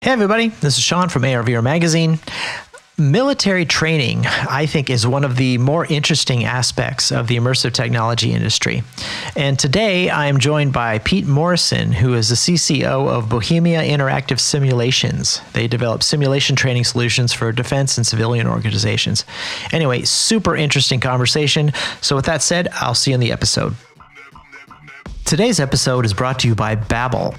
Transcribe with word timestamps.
Hey, 0.00 0.12
everybody, 0.12 0.48
this 0.48 0.78
is 0.78 0.84
Sean 0.84 1.08
from 1.08 1.22
ARVR 1.22 1.60
Magazine. 1.60 2.20
Military 2.96 3.64
training, 3.64 4.24
I 4.26 4.64
think, 4.64 4.90
is 4.90 5.04
one 5.04 5.24
of 5.24 5.34
the 5.34 5.58
more 5.58 5.86
interesting 5.86 6.44
aspects 6.44 7.10
of 7.10 7.26
the 7.26 7.36
immersive 7.36 7.72
technology 7.72 8.32
industry. 8.32 8.84
And 9.34 9.58
today 9.58 10.08
I 10.08 10.26
am 10.26 10.38
joined 10.38 10.72
by 10.72 11.00
Pete 11.00 11.26
Morrison, 11.26 11.90
who 11.90 12.14
is 12.14 12.28
the 12.28 12.36
CCO 12.36 13.08
of 13.08 13.28
Bohemia 13.28 13.82
Interactive 13.82 14.38
Simulations. 14.38 15.40
They 15.52 15.66
develop 15.66 16.04
simulation 16.04 16.54
training 16.54 16.84
solutions 16.84 17.32
for 17.32 17.50
defense 17.50 17.98
and 17.98 18.06
civilian 18.06 18.46
organizations. 18.46 19.24
Anyway, 19.72 20.04
super 20.04 20.54
interesting 20.54 21.00
conversation. 21.00 21.72
So, 22.02 22.14
with 22.14 22.26
that 22.26 22.42
said, 22.42 22.68
I'll 22.74 22.94
see 22.94 23.10
you 23.10 23.16
in 23.16 23.20
the 23.20 23.32
episode. 23.32 23.74
Today's 25.24 25.58
episode 25.58 26.04
is 26.04 26.14
brought 26.14 26.38
to 26.38 26.48
you 26.48 26.54
by 26.54 26.76
Babbel. 26.76 27.36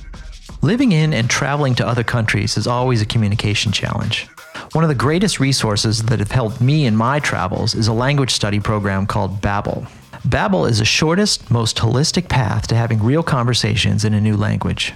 Living 0.61 0.91
in 0.91 1.13
and 1.13 1.29
traveling 1.29 1.73
to 1.75 1.87
other 1.87 2.03
countries 2.03 2.57
is 2.57 2.67
always 2.67 3.01
a 3.01 3.05
communication 3.05 3.71
challenge. 3.71 4.27
One 4.73 4.83
of 4.83 4.89
the 4.89 4.95
greatest 4.95 5.39
resources 5.39 6.03
that 6.03 6.19
have 6.19 6.31
helped 6.31 6.59
me 6.59 6.85
in 6.85 6.97
my 6.97 7.21
travels 7.21 7.73
is 7.73 7.87
a 7.87 7.93
language 7.93 8.31
study 8.31 8.59
program 8.59 9.07
called 9.07 9.39
Babbel. 9.39 9.87
Babbel 10.27 10.69
is 10.69 10.79
the 10.79 10.85
shortest, 10.85 11.49
most 11.49 11.77
holistic 11.77 12.27
path 12.27 12.67
to 12.67 12.75
having 12.75 13.01
real 13.01 13.23
conversations 13.23 14.03
in 14.03 14.13
a 14.13 14.19
new 14.19 14.35
language. 14.35 14.91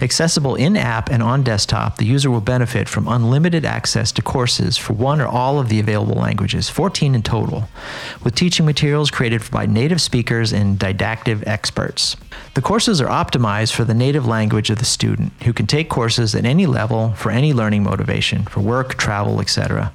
Accessible 0.00 0.54
in 0.54 0.76
app 0.76 1.10
and 1.10 1.22
on 1.22 1.42
desktop, 1.42 1.96
the 1.96 2.04
user 2.04 2.30
will 2.30 2.40
benefit 2.40 2.88
from 2.88 3.08
unlimited 3.08 3.64
access 3.64 4.12
to 4.12 4.22
courses 4.22 4.76
for 4.76 4.92
one 4.92 5.20
or 5.20 5.26
all 5.26 5.58
of 5.58 5.68
the 5.68 5.80
available 5.80 6.14
languages, 6.14 6.68
14 6.68 7.14
in 7.14 7.22
total, 7.22 7.68
with 8.22 8.34
teaching 8.34 8.66
materials 8.66 9.10
created 9.10 9.50
by 9.50 9.66
native 9.66 10.00
speakers 10.00 10.52
and 10.52 10.78
didactic 10.78 11.46
experts. 11.46 12.16
The 12.54 12.62
courses 12.62 13.00
are 13.00 13.08
optimized 13.08 13.72
for 13.72 13.84
the 13.84 13.94
native 13.94 14.26
language 14.26 14.70
of 14.70 14.78
the 14.78 14.84
student, 14.84 15.32
who 15.42 15.52
can 15.52 15.66
take 15.66 15.88
courses 15.88 16.34
at 16.34 16.44
any 16.44 16.66
level 16.66 17.12
for 17.12 17.30
any 17.30 17.52
learning 17.52 17.82
motivation, 17.82 18.44
for 18.44 18.60
work, 18.60 18.94
travel, 18.96 19.40
etc. 19.40 19.92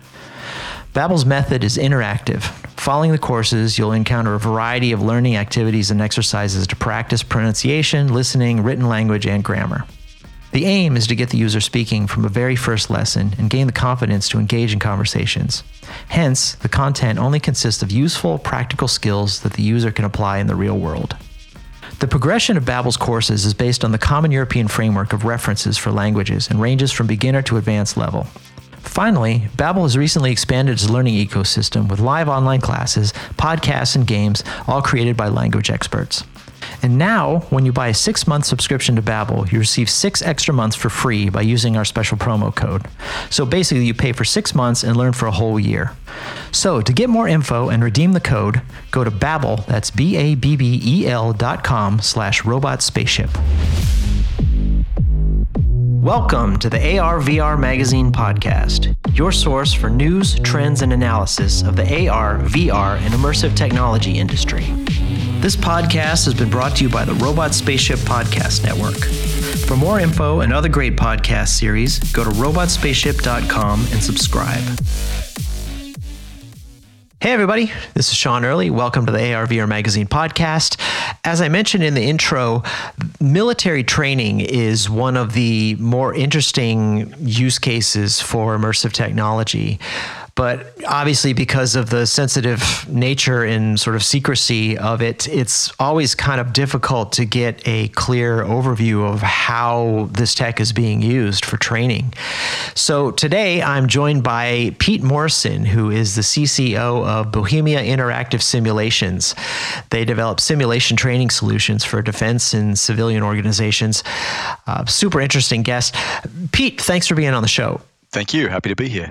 Babbel's 0.93 1.25
method 1.25 1.63
is 1.63 1.77
interactive. 1.77 2.58
Following 2.79 3.11
the 3.11 3.17
courses, 3.17 3.77
you'll 3.77 3.91
encounter 3.91 4.35
a 4.35 4.39
variety 4.39 4.93
of 4.93 5.01
learning 5.01 5.35
activities 5.35 5.91
and 5.91 5.99
exercises 6.01 6.65
to 6.67 6.77
practice 6.77 7.21
pronunciation, 7.21 8.13
listening, 8.13 8.63
written 8.63 8.87
language, 8.87 9.27
and 9.27 9.43
grammar. 9.43 9.85
The 10.53 10.63
aim 10.63 10.95
is 10.95 11.05
to 11.07 11.15
get 11.15 11.29
the 11.29 11.37
user 11.37 11.59
speaking 11.59 12.07
from 12.07 12.23
a 12.23 12.29
very 12.29 12.55
first 12.55 12.89
lesson 12.89 13.35
and 13.37 13.49
gain 13.49 13.67
the 13.67 13.73
confidence 13.73 14.29
to 14.29 14.39
engage 14.39 14.71
in 14.71 14.79
conversations. 14.79 15.61
Hence, 16.07 16.55
the 16.55 16.69
content 16.69 17.19
only 17.19 17.41
consists 17.41 17.83
of 17.83 17.91
useful, 17.91 18.39
practical 18.39 18.87
skills 18.87 19.41
that 19.41 19.53
the 19.53 19.61
user 19.61 19.91
can 19.91 20.05
apply 20.05 20.37
in 20.37 20.47
the 20.47 20.55
real 20.55 20.77
world. 20.77 21.17
The 21.99 22.07
progression 22.07 22.55
of 22.55 22.63
Babbel's 22.63 22.95
courses 22.95 23.45
is 23.45 23.53
based 23.53 23.83
on 23.83 23.91
the 23.91 23.97
Common 23.97 24.31
European 24.31 24.69
Framework 24.69 25.11
of 25.11 25.25
References 25.25 25.77
for 25.77 25.91
Languages 25.91 26.49
and 26.49 26.61
ranges 26.61 26.93
from 26.93 27.07
beginner 27.07 27.41
to 27.41 27.57
advanced 27.57 27.97
level. 27.97 28.25
Finally, 28.89 29.47
Babbel 29.55 29.83
has 29.83 29.95
recently 29.95 30.31
expanded 30.31 30.73
its 30.73 30.89
learning 30.89 31.13
ecosystem 31.13 31.87
with 31.87 31.99
live 31.99 32.27
online 32.27 32.59
classes, 32.59 33.13
podcasts, 33.37 33.95
and 33.95 34.05
games, 34.05 34.43
all 34.67 34.81
created 34.81 35.15
by 35.15 35.27
language 35.27 35.69
experts. 35.69 36.23
And 36.81 36.97
now, 36.97 37.41
when 37.51 37.67
you 37.67 37.71
buy 37.71 37.89
a 37.89 37.93
six 37.93 38.25
month 38.25 38.45
subscription 38.45 38.95
to 38.95 39.01
Babbel, 39.03 39.49
you 39.51 39.59
receive 39.59 39.91
six 39.91 40.23
extra 40.23 40.55
months 40.55 40.75
for 40.75 40.89
free 40.89 41.29
by 41.29 41.41
using 41.41 41.77
our 41.77 41.85
special 41.85 42.17
promo 42.17 42.53
code. 42.53 42.87
So 43.29 43.45
basically, 43.45 43.85
you 43.85 43.93
pay 43.93 44.11
for 44.11 44.25
six 44.25 44.55
months 44.55 44.83
and 44.83 44.97
learn 44.97 45.13
for 45.13 45.27
a 45.27 45.31
whole 45.31 45.59
year. 45.59 45.91
So 46.51 46.81
to 46.81 46.91
get 46.91 47.09
more 47.09 47.27
info 47.27 47.69
and 47.69 47.83
redeem 47.83 48.13
the 48.13 48.19
code, 48.19 48.63
go 48.89 49.03
to 49.03 49.11
Babbel, 49.11 49.65
that's 49.67 49.91
B-A-B-B-E-L 49.91 51.33
dot 51.33 51.63
com 51.63 51.99
slash 51.99 52.43
robot 52.43 52.81
spaceship. 52.81 53.29
Welcome 55.99 56.57
to 56.59 56.69
the 56.69 56.77
ARVR 56.77 57.59
Magazine 57.59 58.09
podcast, 58.09 58.95
your 59.17 59.33
source 59.33 59.73
for 59.73 59.89
news, 59.89 60.39
trends, 60.39 60.81
and 60.81 60.93
analysis 60.93 61.61
of 61.61 61.75
the 61.75 62.07
AR, 62.07 62.39
VR, 62.39 62.97
and 62.99 63.13
immersive 63.13 63.53
technology 63.53 64.17
industry. 64.17 64.63
This 65.41 65.57
podcast 65.57 66.23
has 66.23 66.33
been 66.33 66.49
brought 66.49 66.77
to 66.77 66.85
you 66.85 66.89
by 66.89 67.03
the 67.03 67.15
Robot 67.15 67.53
Spaceship 67.53 67.99
Podcast 67.99 68.63
Network. 68.63 68.95
For 69.67 69.75
more 69.75 69.99
info 69.99 70.39
and 70.39 70.53
other 70.53 70.69
great 70.69 70.95
podcast 70.95 71.49
series, 71.49 71.99
go 72.13 72.23
to 72.23 72.29
robotspaceship.com 72.29 73.87
and 73.91 74.01
subscribe. 74.01 74.63
Hey, 77.21 77.33
everybody, 77.33 77.69
this 77.95 78.07
is 78.07 78.15
Sean 78.15 78.45
Early. 78.45 78.69
Welcome 78.69 79.05
to 79.05 79.11
the 79.11 79.17
ARVR 79.17 79.67
Magazine 79.67 80.07
podcast. 80.07 80.79
As 81.25 81.41
I 81.41 81.49
mentioned 81.49 81.83
in 81.83 81.93
the 81.93 82.01
intro, 82.01 82.63
military 83.19 83.83
training 83.83 84.39
is 84.39 84.89
one 84.89 85.17
of 85.17 85.33
the 85.33 85.75
more 85.75 86.15
interesting 86.15 87.13
use 87.19 87.59
cases 87.59 88.21
for 88.21 88.57
immersive 88.57 88.93
technology. 88.93 89.81
But 90.39 90.71
obviously, 90.87 91.33
because 91.33 91.75
of 91.75 91.89
the 91.89 92.07
sensitive 92.07 92.87
nature 92.87 93.43
and 93.43 93.77
sort 93.77 93.97
of 93.97 94.03
secrecy 94.05 94.77
of 94.77 95.01
it, 95.01 95.27
it's 95.27 95.69
always 95.81 96.15
kind 96.15 96.39
of 96.39 96.53
difficult 96.53 97.11
to 97.11 97.25
get 97.25 97.61
a 97.67 97.89
clear 97.89 98.37
overview 98.37 99.03
of 99.03 99.21
how 99.21 100.07
this 100.13 100.33
tech 100.33 100.61
is 100.61 100.71
being 100.71 101.01
used 101.01 101.43
for 101.43 101.57
training. 101.57 102.13
So 102.73 103.11
today, 103.11 103.61
I'm 103.61 103.89
joined 103.89 104.23
by 104.23 104.73
Pete 104.79 105.03
Morrison, 105.03 105.65
who 105.65 105.91
is 105.91 106.15
the 106.15 106.21
CCO 106.21 107.05
of 107.05 107.33
Bohemia 107.33 107.81
Interactive 107.81 108.41
Simulations. 108.41 109.35
They 109.89 110.05
develop 110.05 110.39
simulation 110.39 110.95
training 110.95 111.31
solutions 111.31 111.83
for 111.83 112.01
defense 112.01 112.53
and 112.53 112.79
civilian 112.79 113.23
organizations. 113.23 114.05
Uh, 114.67 114.85
super 114.85 115.19
interesting 115.19 115.63
guest. 115.63 115.95
Pete, 116.53 116.79
thanks 116.79 117.07
for 117.07 117.15
being 117.15 117.33
on 117.33 117.41
the 117.41 117.49
show. 117.49 117.81
Thank 118.13 118.33
you. 118.33 118.47
Happy 118.47 118.69
to 118.69 118.75
be 118.77 118.87
here. 118.87 119.09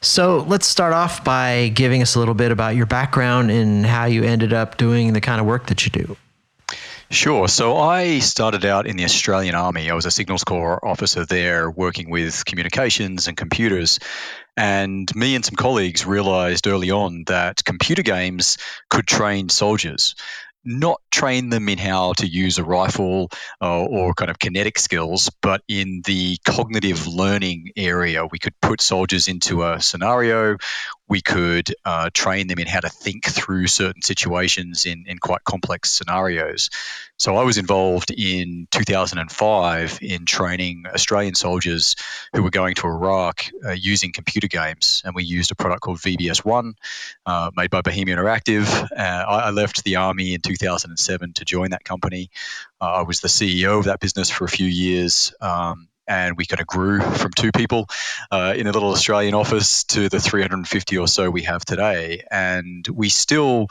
So 0.00 0.44
let's 0.46 0.66
start 0.66 0.92
off 0.92 1.24
by 1.24 1.68
giving 1.68 2.02
us 2.02 2.14
a 2.14 2.18
little 2.18 2.34
bit 2.34 2.52
about 2.52 2.76
your 2.76 2.86
background 2.86 3.50
and 3.50 3.84
how 3.84 4.04
you 4.04 4.22
ended 4.22 4.52
up 4.52 4.76
doing 4.76 5.12
the 5.12 5.20
kind 5.20 5.40
of 5.40 5.46
work 5.46 5.66
that 5.66 5.84
you 5.84 5.90
do. 5.90 6.16
Sure. 7.10 7.48
So 7.48 7.78
I 7.78 8.18
started 8.18 8.66
out 8.66 8.86
in 8.86 8.96
the 8.98 9.04
Australian 9.04 9.54
Army. 9.54 9.90
I 9.90 9.94
was 9.94 10.04
a 10.04 10.10
Signals 10.10 10.44
Corps 10.44 10.84
officer 10.86 11.24
there 11.24 11.70
working 11.70 12.10
with 12.10 12.44
communications 12.44 13.28
and 13.28 13.36
computers. 13.36 13.98
And 14.58 15.14
me 15.16 15.34
and 15.34 15.44
some 15.44 15.56
colleagues 15.56 16.04
realized 16.04 16.66
early 16.66 16.90
on 16.90 17.24
that 17.26 17.64
computer 17.64 18.02
games 18.02 18.58
could 18.90 19.06
train 19.06 19.48
soldiers 19.48 20.16
not 20.68 21.00
train 21.10 21.48
them 21.48 21.68
in 21.68 21.78
how 21.78 22.12
to 22.14 22.26
use 22.26 22.58
a 22.58 22.64
rifle 22.64 23.30
uh, 23.60 23.84
or 23.84 24.14
kind 24.14 24.30
of 24.30 24.38
kinetic 24.38 24.78
skills, 24.78 25.30
but 25.40 25.62
in 25.66 26.02
the 26.04 26.38
cognitive 26.44 27.06
learning 27.06 27.72
area. 27.76 28.26
We 28.26 28.38
could 28.38 28.58
put 28.60 28.80
soldiers 28.80 29.28
into 29.28 29.64
a 29.64 29.80
scenario 29.80 30.58
we 31.08 31.20
could 31.20 31.74
uh, 31.84 32.10
train 32.12 32.48
them 32.48 32.58
in 32.58 32.66
how 32.66 32.80
to 32.80 32.88
think 32.88 33.24
through 33.24 33.66
certain 33.66 34.02
situations 34.02 34.86
in, 34.86 35.04
in 35.06 35.18
quite 35.18 35.42
complex 35.44 35.90
scenarios. 35.90 36.70
So 37.18 37.36
I 37.36 37.42
was 37.42 37.58
involved 37.58 38.10
in 38.10 38.68
2005 38.70 39.98
in 40.02 40.24
training 40.24 40.84
Australian 40.86 41.34
soldiers 41.34 41.96
who 42.32 42.42
were 42.42 42.50
going 42.50 42.76
to 42.76 42.86
Iraq 42.86 43.46
uh, 43.66 43.72
using 43.72 44.12
computer 44.12 44.46
games. 44.46 45.02
And 45.04 45.14
we 45.14 45.24
used 45.24 45.50
a 45.50 45.56
product 45.56 45.80
called 45.80 45.98
VBS 45.98 46.44
One, 46.44 46.74
uh, 47.26 47.50
made 47.56 47.70
by 47.70 47.80
Bohemia 47.80 48.16
Interactive. 48.16 48.88
Uh, 48.96 49.02
I, 49.02 49.38
I, 49.48 49.50
left 49.50 49.82
the 49.82 49.96
Army 49.96 50.34
in 50.34 50.42
2007 50.42 51.32
to 51.34 51.44
join 51.44 51.70
that 51.70 51.82
company. 51.82 52.30
Uh, 52.80 52.84
I 52.84 53.02
was 53.02 53.20
the 53.20 53.28
CEO 53.28 53.78
of 53.78 53.86
that 53.86 53.98
business 53.98 54.30
for 54.30 54.44
a 54.44 54.48
few 54.48 54.66
years. 54.66 55.32
Um, 55.40 55.87
and 56.08 56.36
we 56.36 56.46
kind 56.46 56.60
of 56.60 56.66
grew 56.66 57.00
from 57.00 57.30
two 57.32 57.52
people 57.52 57.86
uh, 58.30 58.54
in 58.56 58.66
a 58.66 58.72
little 58.72 58.90
Australian 58.90 59.34
office 59.34 59.84
to 59.84 60.08
the 60.08 60.18
350 60.18 60.98
or 60.98 61.06
so 61.06 61.30
we 61.30 61.42
have 61.42 61.64
today. 61.64 62.24
And 62.30 62.86
we 62.88 63.08
still 63.08 63.68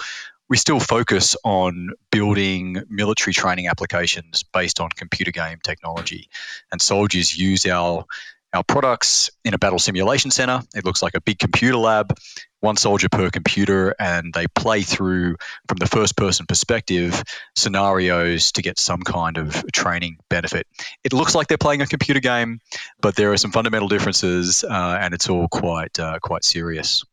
we 0.50 0.56
still 0.56 0.80
focus 0.80 1.36
on 1.44 1.90
building 2.10 2.82
military 2.90 3.34
training 3.34 3.68
applications 3.68 4.44
based 4.44 4.80
on 4.80 4.90
computer 4.92 5.32
game 5.32 5.60
technology. 5.62 6.30
And 6.72 6.82
soldiers 6.82 7.38
use 7.38 7.66
our 7.66 8.06
our 8.54 8.64
products 8.64 9.30
in 9.44 9.54
a 9.54 9.58
battle 9.58 9.80
simulation 9.80 10.32
center. 10.32 10.62
It 10.76 10.86
looks 10.86 11.02
like 11.02 11.16
a 11.16 11.22
big 11.22 11.40
computer 11.40 11.78
lab, 11.78 12.18
one 12.60 12.78
soldier 12.78 13.10
per 13.10 13.30
computer, 13.30 13.94
and 14.00 14.34
they 14.34 14.48
play 14.48 14.82
through 14.82 15.36
from 15.68 15.78
the 15.78 15.86
first 15.86 16.16
person 16.16 16.46
perspective 16.46 17.24
scenarios 17.56 18.52
to 18.54 18.62
get 18.62 18.80
some 18.80 19.02
kind 19.02 19.38
of 19.38 19.64
training 19.72 20.18
benefit. 20.30 20.66
It 21.04 21.14
looks 21.14 21.36
like 21.36 21.48
they're 21.48 21.58
playing 21.58 21.82
a 21.82 21.88
computer 21.88 22.20
game, 22.20 22.60
but 23.02 23.16
there 23.16 23.32
are 23.34 23.38
some 23.38 23.52
fundamental 23.52 23.90
differences, 23.90 24.64
uh, 24.64 24.98
and 25.02 25.14
it's 25.14 25.30
all 25.30 25.48
quite 25.48 26.00
uh, 26.00 26.20
quite 26.20 26.44
serious. 26.44 27.04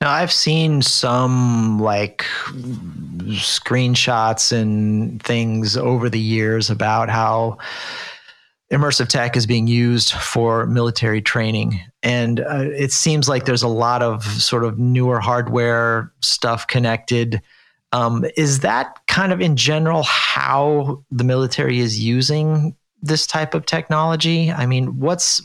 Now 0.00 0.10
I've 0.12 0.30
seen 0.30 0.82
some 0.82 1.80
like 1.80 2.24
screenshots 3.28 4.52
and 4.52 5.20
things 5.20 5.76
over 5.76 6.08
the 6.08 6.20
years 6.20 6.70
about 6.70 7.08
how 7.08 7.58
immersive 8.70 9.08
tech 9.08 9.36
is 9.36 9.46
being 9.46 9.66
used 9.66 10.12
for 10.12 10.66
military 10.66 11.22
training. 11.22 11.80
And 12.02 12.40
uh, 12.40 12.66
it 12.70 12.92
seems 12.92 13.28
like 13.28 13.44
there's 13.44 13.62
a 13.62 13.68
lot 13.68 14.02
of 14.02 14.22
sort 14.24 14.64
of 14.64 14.78
newer 14.78 15.20
hardware 15.20 16.12
stuff 16.20 16.66
connected. 16.66 17.40
Um, 17.92 18.26
is 18.36 18.60
that 18.60 18.98
kind 19.06 19.32
of 19.32 19.40
in 19.40 19.56
general 19.56 20.02
how 20.02 21.02
the 21.10 21.24
military 21.24 21.78
is 21.78 21.98
using 21.98 22.76
this 23.00 23.26
type 23.26 23.54
of 23.54 23.64
technology? 23.64 24.52
I 24.52 24.66
mean, 24.66 24.98
what's 24.98 25.40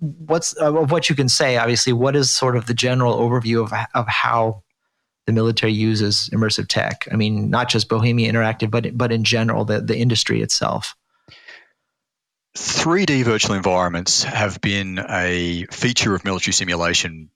what's 0.00 0.56
uh, 0.58 0.70
what 0.70 1.10
you 1.10 1.16
can 1.16 1.28
say? 1.28 1.56
Obviously, 1.56 1.92
what 1.92 2.14
is 2.14 2.30
sort 2.30 2.56
of 2.56 2.66
the 2.66 2.74
general 2.74 3.18
overview 3.18 3.62
of 3.62 3.72
of 3.94 4.06
how 4.06 4.62
the 5.26 5.32
military 5.32 5.72
uses 5.72 6.30
immersive 6.32 6.68
tech? 6.68 7.08
I 7.10 7.16
mean, 7.16 7.50
not 7.50 7.68
just 7.68 7.88
Bohemia 7.88 8.32
Interactive, 8.32 8.70
but 8.70 8.96
but 8.96 9.10
in 9.10 9.24
general, 9.24 9.64
the 9.64 9.80
the 9.80 9.98
industry 9.98 10.40
itself. 10.42 10.94
3D 12.56 13.24
virtual 13.24 13.54
environments 13.54 14.22
have 14.24 14.60
been 14.60 14.98
a 14.98 15.66
feature 15.70 16.14
of 16.14 16.24
military 16.24 16.52
simulation 16.52 17.30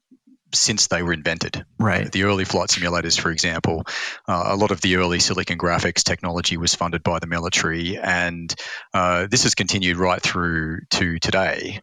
since 0.54 0.88
they 0.88 1.02
were 1.02 1.12
invented. 1.12 1.64
Right. 1.78 2.10
The 2.10 2.24
early 2.24 2.44
flight 2.44 2.68
simulators, 2.68 3.18
for 3.18 3.30
example, 3.30 3.84
uh, 4.28 4.44
a 4.46 4.56
lot 4.56 4.70
of 4.70 4.80
the 4.80 4.96
early 4.96 5.18
silicon 5.18 5.58
graphics 5.58 6.02
technology 6.02 6.56
was 6.56 6.74
funded 6.74 7.02
by 7.02 7.18
the 7.18 7.26
military, 7.26 7.98
and 7.98 8.54
uh, 8.92 9.26
this 9.30 9.44
has 9.44 9.54
continued 9.54 9.96
right 9.96 10.20
through 10.20 10.80
to 10.90 11.18
today 11.18 11.80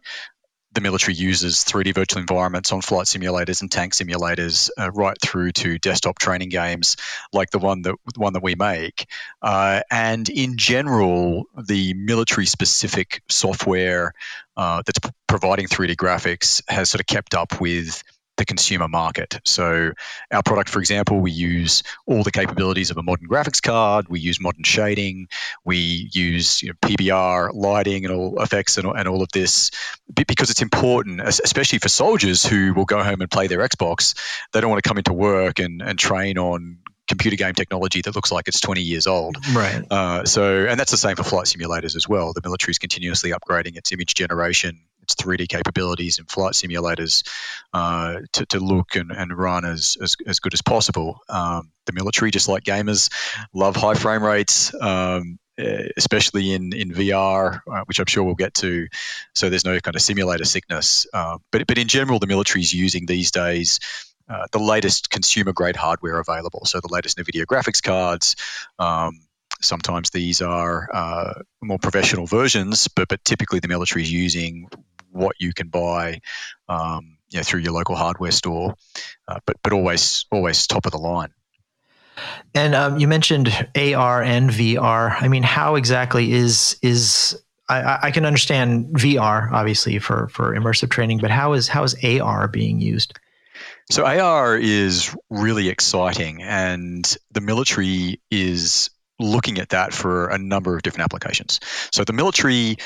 the 0.72 0.80
military 0.80 1.14
uses 1.14 1.64
3D 1.64 1.94
virtual 1.94 2.20
environments 2.20 2.72
on 2.72 2.80
flight 2.80 3.06
simulators 3.06 3.60
and 3.60 3.70
tank 3.70 3.92
simulators, 3.92 4.70
uh, 4.78 4.90
right 4.92 5.16
through 5.20 5.52
to 5.52 5.78
desktop 5.78 6.18
training 6.18 6.48
games 6.48 6.96
like 7.32 7.50
the 7.50 7.58
one 7.58 7.82
that 7.82 7.96
one 8.16 8.34
that 8.34 8.42
we 8.42 8.54
make. 8.54 9.06
Uh, 9.42 9.80
and 9.90 10.28
in 10.28 10.56
general, 10.56 11.44
the 11.56 11.94
military-specific 11.94 13.22
software 13.28 14.12
uh, 14.56 14.82
that's 14.86 14.98
p- 14.98 15.10
providing 15.26 15.66
3D 15.66 15.96
graphics 15.96 16.62
has 16.68 16.90
sort 16.90 17.00
of 17.00 17.06
kept 17.06 17.34
up 17.34 17.60
with 17.60 18.02
the 18.40 18.44
consumer 18.46 18.88
market. 18.88 19.38
So, 19.44 19.92
our 20.32 20.42
product, 20.42 20.70
for 20.70 20.78
example, 20.78 21.20
we 21.20 21.30
use 21.30 21.82
all 22.06 22.22
the 22.22 22.30
capabilities 22.30 22.90
of 22.90 22.96
a 22.96 23.02
modern 23.02 23.28
graphics 23.28 23.62
card. 23.62 24.08
We 24.08 24.18
use 24.18 24.40
modern 24.40 24.64
shading. 24.64 25.28
We 25.70 26.10
use 26.12 26.64
you 26.64 26.70
know, 26.70 26.74
PBR 26.82 27.54
lighting 27.54 28.04
and 28.04 28.12
all 28.12 28.42
effects 28.42 28.76
and, 28.76 28.88
and 28.88 29.06
all 29.06 29.22
of 29.22 29.28
this 29.32 29.70
because 30.12 30.50
it's 30.50 30.62
important, 30.62 31.20
especially 31.20 31.78
for 31.78 31.88
soldiers 31.88 32.44
who 32.44 32.74
will 32.74 32.86
go 32.86 33.00
home 33.04 33.20
and 33.20 33.30
play 33.30 33.46
their 33.46 33.60
Xbox. 33.60 34.18
They 34.52 34.60
don't 34.60 34.68
want 34.68 34.82
to 34.82 34.88
come 34.88 34.98
into 34.98 35.12
work 35.12 35.60
and, 35.60 35.80
and 35.80 35.96
train 35.96 36.38
on 36.38 36.78
computer 37.06 37.36
game 37.36 37.54
technology 37.54 38.02
that 38.02 38.16
looks 38.16 38.32
like 38.32 38.48
it's 38.48 38.60
20 38.60 38.80
years 38.80 39.06
old. 39.06 39.36
Right. 39.54 39.84
Uh, 39.88 40.24
so, 40.24 40.66
and 40.66 40.78
that's 40.78 40.90
the 40.90 40.96
same 40.96 41.14
for 41.14 41.22
flight 41.22 41.46
simulators 41.46 41.94
as 41.94 42.08
well. 42.08 42.32
The 42.32 42.40
military 42.42 42.72
is 42.72 42.78
continuously 42.78 43.30
upgrading 43.30 43.76
its 43.76 43.92
image 43.92 44.14
generation 44.14 44.80
its 45.10 45.14
3D 45.14 45.48
capabilities 45.48 46.18
in 46.18 46.24
flight 46.26 46.52
simulators 46.52 47.26
uh, 47.72 48.20
to, 48.32 48.46
to 48.46 48.60
look 48.60 48.96
and, 48.96 49.10
and 49.10 49.36
run 49.36 49.64
as, 49.64 49.96
as, 50.00 50.16
as 50.26 50.40
good 50.40 50.54
as 50.54 50.62
possible. 50.62 51.20
Um, 51.28 51.72
the 51.86 51.92
military, 51.92 52.30
just 52.30 52.48
like 52.48 52.64
gamers, 52.64 53.10
love 53.52 53.76
high 53.76 53.94
frame 53.94 54.22
rates. 54.22 54.72
Um, 54.80 55.38
especially 55.96 56.52
in 56.52 56.72
in 56.72 56.90
VR, 56.90 57.60
uh, 57.70 57.84
which 57.86 57.98
I'm 57.98 58.06
sure 58.06 58.24
we'll 58.24 58.34
get 58.34 58.54
to. 58.54 58.88
So 59.34 59.50
there's 59.50 59.64
no 59.64 59.78
kind 59.80 59.96
of 59.96 60.02
simulator 60.02 60.44
sickness. 60.44 61.06
Uh, 61.12 61.38
but 61.50 61.66
but 61.66 61.78
in 61.78 61.88
general, 61.88 62.18
the 62.18 62.26
military 62.26 62.62
is 62.62 62.72
using 62.72 63.06
these 63.06 63.30
days 63.30 63.80
uh, 64.28 64.46
the 64.52 64.60
latest 64.60 65.10
consumer 65.10 65.52
grade 65.52 65.76
hardware 65.76 66.20
available. 66.20 66.64
So 66.64 66.80
the 66.80 66.92
latest 66.92 67.18
NVIDIA 67.18 67.44
graphics 67.46 67.82
cards. 67.82 68.36
Um, 68.78 69.22
sometimes 69.60 70.10
these 70.10 70.40
are 70.40 70.88
uh, 70.92 71.42
more 71.60 71.78
professional 71.78 72.26
versions, 72.26 72.88
but 72.88 73.08
but 73.08 73.24
typically 73.24 73.58
the 73.58 73.68
military 73.68 74.02
is 74.02 74.12
using 74.12 74.68
what 75.10 75.36
you 75.40 75.52
can 75.52 75.68
buy 75.68 76.20
um, 76.68 77.18
you 77.30 77.38
know, 77.38 77.42
through 77.42 77.60
your 77.60 77.72
local 77.72 77.96
hardware 77.96 78.30
store, 78.30 78.74
uh, 79.26 79.38
but 79.46 79.56
but 79.62 79.72
always 79.72 80.26
always 80.30 80.66
top 80.66 80.86
of 80.86 80.92
the 80.92 80.98
line. 80.98 81.32
And 82.54 82.74
um, 82.74 82.98
you 82.98 83.08
mentioned 83.08 83.48
AR 83.76 84.22
and 84.22 84.50
VR. 84.50 85.20
I 85.20 85.28
mean, 85.28 85.42
how 85.42 85.76
exactly 85.76 86.32
is 86.32 86.76
is 86.82 87.40
I, 87.68 87.98
I, 88.02 88.10
can 88.10 88.26
understand 88.26 88.86
VR 88.96 89.50
obviously 89.52 89.98
for 90.00 90.28
for 90.28 90.56
immersive 90.56 90.90
training, 90.90 91.18
but 91.18 91.30
how 91.30 91.52
is 91.52 91.68
how 91.68 91.84
is 91.84 91.96
AR 92.04 92.48
being 92.48 92.80
used? 92.80 93.18
So 93.90 94.04
AR 94.04 94.56
is 94.56 95.14
really 95.30 95.68
exciting, 95.68 96.42
and 96.42 97.16
the 97.30 97.40
military 97.40 98.20
is 98.30 98.90
looking 99.18 99.58
at 99.58 99.70
that 99.70 99.92
for 99.92 100.28
a 100.28 100.38
number 100.38 100.74
of 100.74 100.82
different 100.82 101.04
applications. 101.04 101.60
So 101.92 102.04
the 102.04 102.12
military 102.12 102.76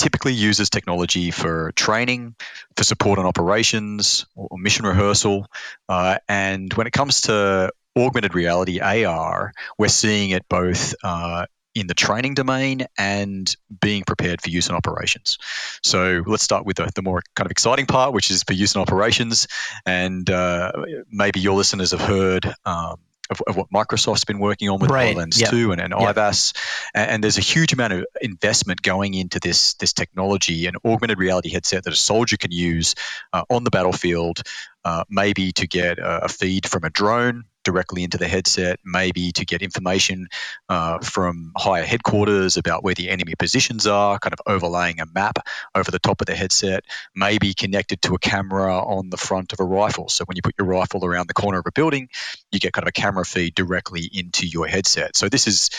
typically 0.00 0.32
uses 0.32 0.70
technology 0.70 1.30
for 1.30 1.72
training, 1.72 2.34
for 2.74 2.84
support 2.84 3.18
on 3.18 3.26
operations 3.26 4.26
or 4.34 4.58
mission 4.58 4.86
rehearsal. 4.86 5.46
Uh, 5.88 6.18
and 6.26 6.72
when 6.72 6.86
it 6.86 6.92
comes 6.92 7.22
to 7.22 7.70
augmented 7.96 8.34
reality 8.34 8.80
AR, 8.80 9.52
we're 9.78 9.88
seeing 9.88 10.30
it 10.30 10.48
both 10.48 10.94
uh, 11.02 11.46
in 11.74 11.86
the 11.86 11.94
training 11.94 12.34
domain 12.34 12.86
and 12.98 13.54
being 13.80 14.02
prepared 14.04 14.42
for 14.42 14.50
use 14.50 14.68
in 14.68 14.74
operations. 14.74 15.38
So 15.82 16.22
let's 16.26 16.42
start 16.42 16.66
with 16.66 16.76
the, 16.76 16.90
the 16.94 17.02
more 17.02 17.22
kind 17.34 17.46
of 17.46 17.50
exciting 17.50 17.86
part, 17.86 18.12
which 18.12 18.30
is 18.30 18.42
for 18.42 18.52
use 18.52 18.74
in 18.74 18.80
operations. 18.80 19.46
And 19.86 20.28
uh, 20.28 20.72
maybe 21.10 21.40
your 21.40 21.56
listeners 21.56 21.92
have 21.92 22.00
heard 22.00 22.46
um, 22.64 22.98
of, 23.30 23.40
of, 23.46 23.56
what 23.56 23.70
Microsoft's 23.72 24.24
been 24.24 24.40
working 24.40 24.68
on 24.68 24.80
with 24.80 24.90
right. 24.90 25.16
HoloLens 25.16 25.40
yep. 25.40 25.50
2 25.50 25.70
and, 25.70 25.80
and 25.80 25.94
yep. 25.96 26.16
IVAS. 26.16 26.56
And, 26.92 27.10
and, 27.10 27.24
there's 27.24 27.38
a 27.38 27.42
huge 27.42 27.72
amount 27.72 27.92
of 27.92 28.06
investment 28.20 28.82
going 28.82 29.14
into 29.14 29.38
this, 29.38 29.74
this 29.74 29.92
technology, 29.92 30.66
an 30.66 30.74
augmented 30.84 31.18
reality 31.18 31.50
headset 31.50 31.84
that 31.84 31.92
a 31.92 31.96
soldier 31.96 32.36
can 32.36 32.50
use 32.50 32.96
uh, 33.32 33.44
on 33.48 33.62
the 33.62 33.70
battlefield, 33.70 34.42
uh, 34.84 35.04
maybe 35.08 35.52
to 35.52 35.68
get 35.68 36.00
a, 36.00 36.24
a 36.24 36.28
feed 36.28 36.68
from 36.68 36.82
a 36.82 36.90
drone 36.90 37.44
directly 37.64 38.04
into 38.04 38.18
the 38.18 38.28
headset, 38.28 38.78
maybe 38.84 39.32
to 39.32 39.44
get 39.44 39.62
information 39.62 40.28
uh, 40.68 40.98
from 40.98 41.52
higher 41.56 41.84
headquarters 41.84 42.56
about 42.56 42.82
where 42.82 42.94
the 42.94 43.10
enemy 43.10 43.34
positions 43.38 43.86
are, 43.86 44.18
kind 44.18 44.32
of 44.32 44.40
overlaying 44.46 45.00
a 45.00 45.06
map 45.06 45.38
over 45.74 45.90
the 45.90 45.98
top 45.98 46.20
of 46.20 46.26
the 46.26 46.34
headset, 46.34 46.84
maybe 47.14 47.54
connected 47.54 48.00
to 48.02 48.14
a 48.14 48.18
camera 48.18 48.78
on 48.78 49.10
the 49.10 49.16
front 49.16 49.52
of 49.52 49.60
a 49.60 49.64
rifle. 49.64 50.08
So 50.08 50.24
when 50.24 50.36
you 50.36 50.42
put 50.42 50.54
your 50.58 50.66
rifle 50.66 51.04
around 51.04 51.28
the 51.28 51.34
corner 51.34 51.58
of 51.58 51.66
a 51.66 51.72
building, 51.72 52.08
you 52.52 52.60
get 52.60 52.72
kind 52.72 52.84
of 52.84 52.88
a 52.88 52.92
camera 52.92 53.24
feed 53.24 53.54
directly 53.54 54.08
into 54.12 54.46
your 54.46 54.66
headset. 54.66 55.16
So 55.16 55.28
this 55.28 55.46
is 55.46 55.70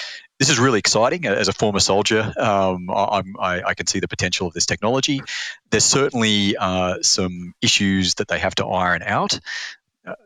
this 0.42 0.50
is 0.50 0.58
really 0.58 0.80
exciting. 0.80 1.28
As 1.28 1.50
a 1.50 1.54
former 1.54 1.80
soldier, 1.80 2.34
um, 2.36 2.90
I, 2.90 3.62
I, 3.64 3.74
can 3.76 3.86
see 3.86 4.00
the 4.00 4.08
potential 4.08 4.48
of 4.48 4.54
this 4.54 4.66
technology. 4.66 5.22
There's 5.70 5.84
certainly 5.84 6.58
uh, 6.58 6.98
some 7.04 7.54
issues 7.62 8.16
that 8.16 8.28
they 8.28 8.40
have 8.40 8.56
to 8.56 8.66
iron 8.66 9.04
out. 9.04 9.40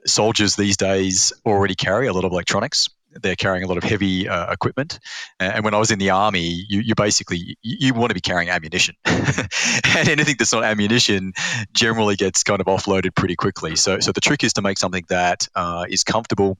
Soldiers 0.05 0.55
these 0.55 0.77
days 0.77 1.33
already 1.45 1.75
carry 1.75 2.07
a 2.07 2.13
lot 2.13 2.25
of 2.25 2.31
electronics. 2.31 2.89
They're 3.11 3.35
carrying 3.35 3.63
a 3.63 3.67
lot 3.67 3.77
of 3.77 3.83
heavy 3.83 4.27
uh, 4.27 4.51
equipment, 4.51 4.99
and 5.39 5.63
when 5.63 5.73
I 5.73 5.77
was 5.77 5.89
in 5.89 5.99
the 5.99 6.09
army, 6.09 6.65
you, 6.67 6.81
you 6.81 6.95
basically 6.95 7.37
you, 7.37 7.77
you, 7.79 7.93
want 7.93 8.09
to 8.09 8.13
be 8.13 8.19
carrying 8.19 8.49
ammunition, 8.49 8.95
and 9.05 10.09
anything 10.09 10.35
that's 10.37 10.51
not 10.51 10.65
ammunition 10.65 11.31
generally 11.71 12.17
gets 12.17 12.43
kind 12.43 12.59
of 12.59 12.67
offloaded 12.67 13.15
pretty 13.15 13.37
quickly. 13.37 13.77
So, 13.77 14.01
so 14.01 14.11
the 14.11 14.19
trick 14.19 14.43
is 14.43 14.53
to 14.53 14.61
make 14.61 14.77
something 14.77 15.05
that 15.07 15.47
uh, 15.55 15.85
is 15.87 16.03
comfortable 16.03 16.57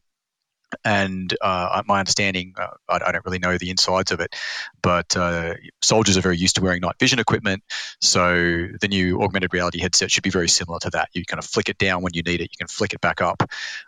and 0.84 1.36
uh, 1.42 1.82
my 1.86 2.00
understanding, 2.00 2.54
uh, 2.58 2.68
I, 2.90 3.00
I, 3.08 3.12
don't 3.12 3.26
really 3.26 3.40
know 3.40 3.58
the 3.58 3.70
insides 3.70 4.12
of 4.12 4.20
it, 4.20 4.36
but 4.82 5.16
uh, 5.16 5.54
soldiers 5.82 6.18
are 6.18 6.22
very 6.22 6.38
used 6.38 6.56
to 6.56 6.62
wearing 6.62 6.82
night 6.82 6.96
vision 7.00 7.20
equipment. 7.20 7.64
So 8.02 8.68
the 8.80 8.88
new 8.88 9.22
augmented 9.22 9.54
reality 9.54 9.80
headset 9.80 10.12
should 10.12 10.24
be 10.24 10.30
very 10.30 10.50
similar 10.50 10.80
to 10.80 10.90
that. 10.92 11.10
You 11.14 11.26
kind 11.26 11.40
of 11.40 11.46
flick 11.46 11.70
it 11.70 11.78
down 11.78 12.02
when 12.02 12.14
you 12.14 12.24
need 12.24 12.42
it, 12.42 12.50
you 12.52 12.58
can 12.58 12.68
flick 12.68 12.94
it 12.94 13.02
back 13.02 13.22
up, 13.22 13.44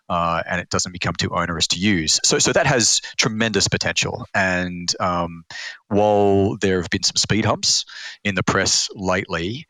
uh, 0.09 0.43
and 0.47 0.61
it 0.61 0.69
doesn't 0.69 0.91
become 0.91 1.15
too 1.15 1.31
onerous 1.31 1.67
to 1.67 1.79
use. 1.79 2.19
So, 2.23 2.39
so 2.39 2.53
that 2.53 2.67
has 2.67 3.01
tremendous 3.17 3.67
potential. 3.67 4.25
And 4.33 4.93
um, 4.99 5.45
while 5.87 6.57
there 6.57 6.81
have 6.81 6.89
been 6.89 7.03
some 7.03 7.15
speed 7.15 7.45
humps 7.45 7.85
in 8.23 8.35
the 8.35 8.43
press 8.43 8.89
lately, 8.93 9.67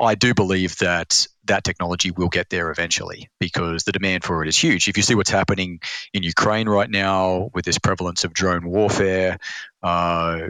I 0.00 0.14
do 0.14 0.34
believe 0.34 0.76
that 0.78 1.26
that 1.44 1.64
technology 1.64 2.10
will 2.10 2.28
get 2.28 2.50
there 2.50 2.70
eventually 2.70 3.28
because 3.38 3.84
the 3.84 3.92
demand 3.92 4.24
for 4.24 4.42
it 4.42 4.48
is 4.48 4.56
huge. 4.56 4.88
If 4.88 4.96
you 4.96 5.02
see 5.02 5.14
what's 5.14 5.30
happening 5.30 5.80
in 6.12 6.22
Ukraine 6.22 6.68
right 6.68 6.90
now 6.90 7.50
with 7.54 7.64
this 7.64 7.78
prevalence 7.78 8.24
of 8.24 8.32
drone 8.32 8.68
warfare, 8.68 9.38
uh, 9.82 10.48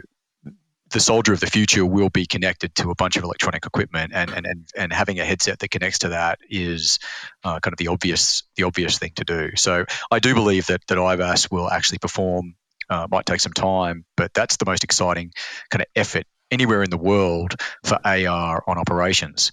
the 0.91 0.99
soldier 0.99 1.33
of 1.33 1.39
the 1.39 1.47
future 1.47 1.85
will 1.85 2.09
be 2.09 2.25
connected 2.25 2.75
to 2.75 2.91
a 2.91 2.95
bunch 2.95 3.15
of 3.15 3.23
electronic 3.23 3.65
equipment, 3.65 4.11
and 4.13 4.29
and, 4.31 4.45
and, 4.45 4.67
and 4.75 4.93
having 4.93 5.19
a 5.19 5.25
headset 5.25 5.59
that 5.59 5.69
connects 5.69 5.99
to 5.99 6.09
that 6.09 6.39
is 6.49 6.99
uh, 7.43 7.59
kind 7.59 7.73
of 7.73 7.77
the 7.77 7.87
obvious 7.87 8.43
the 8.55 8.63
obvious 8.63 8.99
thing 8.99 9.11
to 9.15 9.23
do. 9.23 9.51
So 9.55 9.85
I 10.11 10.19
do 10.19 10.33
believe 10.33 10.67
that 10.67 10.85
that 10.87 10.97
IVAS 10.97 11.49
will 11.51 11.69
actually 11.69 11.99
perform. 11.99 12.55
Uh, 12.89 13.07
might 13.09 13.25
take 13.25 13.39
some 13.39 13.53
time, 13.53 14.03
but 14.17 14.33
that's 14.33 14.57
the 14.57 14.65
most 14.65 14.83
exciting 14.83 15.31
kind 15.69 15.81
of 15.81 15.87
effort 15.95 16.25
anywhere 16.51 16.83
in 16.83 16.89
the 16.89 16.97
world 16.97 17.55
for 17.83 17.99
AR 18.05 18.63
on 18.67 18.77
operations. 18.77 19.51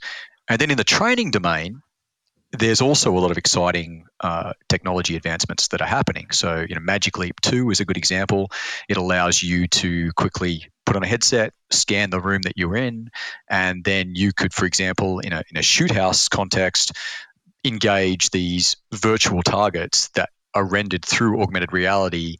And 0.48 0.60
then 0.60 0.70
in 0.70 0.76
the 0.76 0.84
training 0.84 1.30
domain, 1.30 1.82
there's 2.52 2.80
also 2.80 3.16
a 3.16 3.20
lot 3.20 3.30
of 3.30 3.36
exciting 3.36 4.06
uh, 4.20 4.54
technology 4.68 5.16
advancements 5.16 5.68
that 5.68 5.82
are 5.82 5.86
happening. 5.86 6.28
So, 6.30 6.64
you 6.66 6.74
know, 6.74 6.80
Magic 6.80 7.18
Leap 7.18 7.40
2 7.42 7.70
is 7.70 7.80
a 7.80 7.84
good 7.84 7.98
example. 7.98 8.50
It 8.88 8.96
allows 8.96 9.42
you 9.42 9.66
to 9.68 10.12
quickly 10.12 10.66
put 10.86 10.96
on 10.96 11.02
a 11.02 11.06
headset, 11.06 11.52
scan 11.70 12.08
the 12.08 12.20
room 12.20 12.42
that 12.42 12.54
you're 12.56 12.76
in, 12.76 13.10
and 13.50 13.84
then 13.84 14.14
you 14.14 14.32
could, 14.32 14.54
for 14.54 14.64
example, 14.64 15.20
in 15.20 15.34
a, 15.34 15.42
in 15.50 15.58
a 15.58 15.62
shoot 15.62 15.90
house 15.90 16.28
context, 16.28 16.92
engage 17.64 18.30
these 18.30 18.76
virtual 18.94 19.42
targets 19.42 20.08
that 20.14 20.30
are 20.54 20.64
rendered 20.64 21.04
through 21.04 21.42
augmented 21.42 21.72
reality 21.74 22.38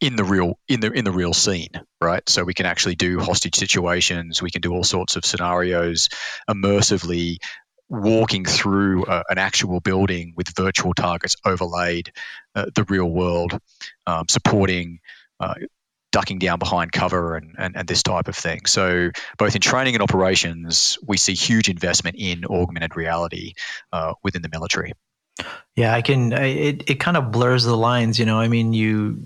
in 0.00 0.16
the 0.16 0.24
real 0.24 0.58
in 0.68 0.80
the 0.80 0.90
in 0.90 1.04
the 1.04 1.12
real 1.12 1.34
scene, 1.34 1.70
right? 2.00 2.26
So 2.28 2.44
we 2.44 2.54
can 2.54 2.66
actually 2.66 2.94
do 2.94 3.18
hostage 3.18 3.56
situations. 3.56 4.42
We 4.42 4.50
can 4.50 4.60
do 4.60 4.72
all 4.72 4.84
sorts 4.84 5.16
of 5.16 5.24
scenarios 5.24 6.08
immersively, 6.48 7.38
walking 7.88 8.44
through 8.44 9.04
uh, 9.04 9.22
an 9.28 9.38
actual 9.38 9.80
building 9.80 10.34
with 10.36 10.54
virtual 10.56 10.94
targets 10.94 11.36
overlaid, 11.44 12.12
uh, 12.54 12.66
the 12.74 12.84
real 12.84 13.10
world, 13.10 13.58
um, 14.06 14.26
supporting. 14.28 15.00
Uh, 15.38 15.54
ducking 16.12 16.40
down 16.40 16.58
behind 16.58 16.90
cover 16.90 17.36
and, 17.36 17.54
and, 17.56 17.76
and 17.76 17.86
this 17.86 18.02
type 18.02 18.26
of 18.26 18.34
thing. 18.34 18.66
So, 18.66 19.10
both 19.38 19.54
in 19.54 19.60
training 19.60 19.94
and 19.94 20.02
operations, 20.02 20.98
we 21.06 21.16
see 21.16 21.34
huge 21.34 21.68
investment 21.68 22.16
in 22.18 22.44
augmented 22.44 22.96
reality 22.96 23.54
uh, 23.92 24.14
within 24.24 24.42
the 24.42 24.48
military. 24.50 24.92
Yeah, 25.76 25.94
I 25.94 26.02
can. 26.02 26.32
It 26.32 26.88
it 26.90 27.00
kind 27.00 27.16
of 27.16 27.32
blurs 27.32 27.64
the 27.64 27.76
lines. 27.76 28.18
You 28.18 28.26
know, 28.26 28.38
I 28.38 28.48
mean, 28.48 28.72
you 28.72 29.18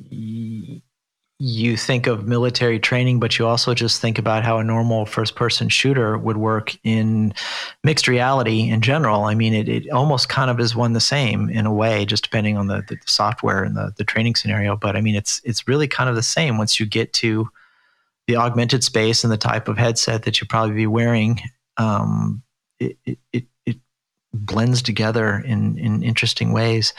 you 1.41 1.77
think 1.77 2.07
of 2.07 2.27
military 2.29 2.79
training, 2.79 3.19
but 3.19 3.39
you 3.39 3.47
also 3.47 3.75
just 3.75 4.01
think 4.01 4.19
about 4.19 4.45
how 4.45 4.59
a 4.59 4.65
normal 4.65 5.05
first 5.05 5.35
person 5.35 5.69
shooter 5.69 6.17
would 6.17 6.37
work 6.37 6.77
in 6.85 7.35
mixed 7.83 8.07
reality 8.07 8.69
in 8.69 8.81
general. 8.81 9.25
I 9.25 9.35
mean, 9.35 9.53
it, 9.53 9.69
it 9.69 9.91
almost 9.91 10.29
kind 10.29 10.49
of 10.49 10.61
is 10.61 10.77
one 10.77 10.93
the 10.93 11.01
same 11.01 11.51
in 11.51 11.67
a 11.67 11.73
way, 11.73 12.05
just 12.05 12.23
depending 12.23 12.57
on 12.57 12.69
the, 12.69 12.85
the 12.89 12.99
software 13.05 13.65
and 13.65 13.77
the, 13.77 13.93
the 13.97 14.05
training 14.05 14.37
scenario. 14.37 14.77
But 14.77 14.97
I 14.97 15.01
mean, 15.01 15.17
it's 15.17 15.41
it's 15.45 15.67
really 15.67 15.89
kind 15.89 16.09
of 16.09 16.15
the 16.15 16.23
same 16.23 16.57
once 16.57 16.79
you 16.79 16.87
get 16.87 17.13
to 17.15 17.51
the 18.27 18.37
augmented 18.37 18.85
space 18.85 19.25
and 19.25 19.33
the 19.33 19.37
type 19.37 19.69
of 19.69 19.77
headset 19.77 20.23
that 20.23 20.41
you'll 20.41 20.49
probably 20.49 20.77
be 20.77 20.87
wearing. 20.87 21.41
Um, 21.77 22.43
it, 22.79 22.97
it, 23.05 23.19
it 23.33 23.45
blends 24.35 24.83
together 24.83 25.39
in 25.39 25.79
in 25.79 26.03
interesting 26.03 26.53
ways. 26.53 26.93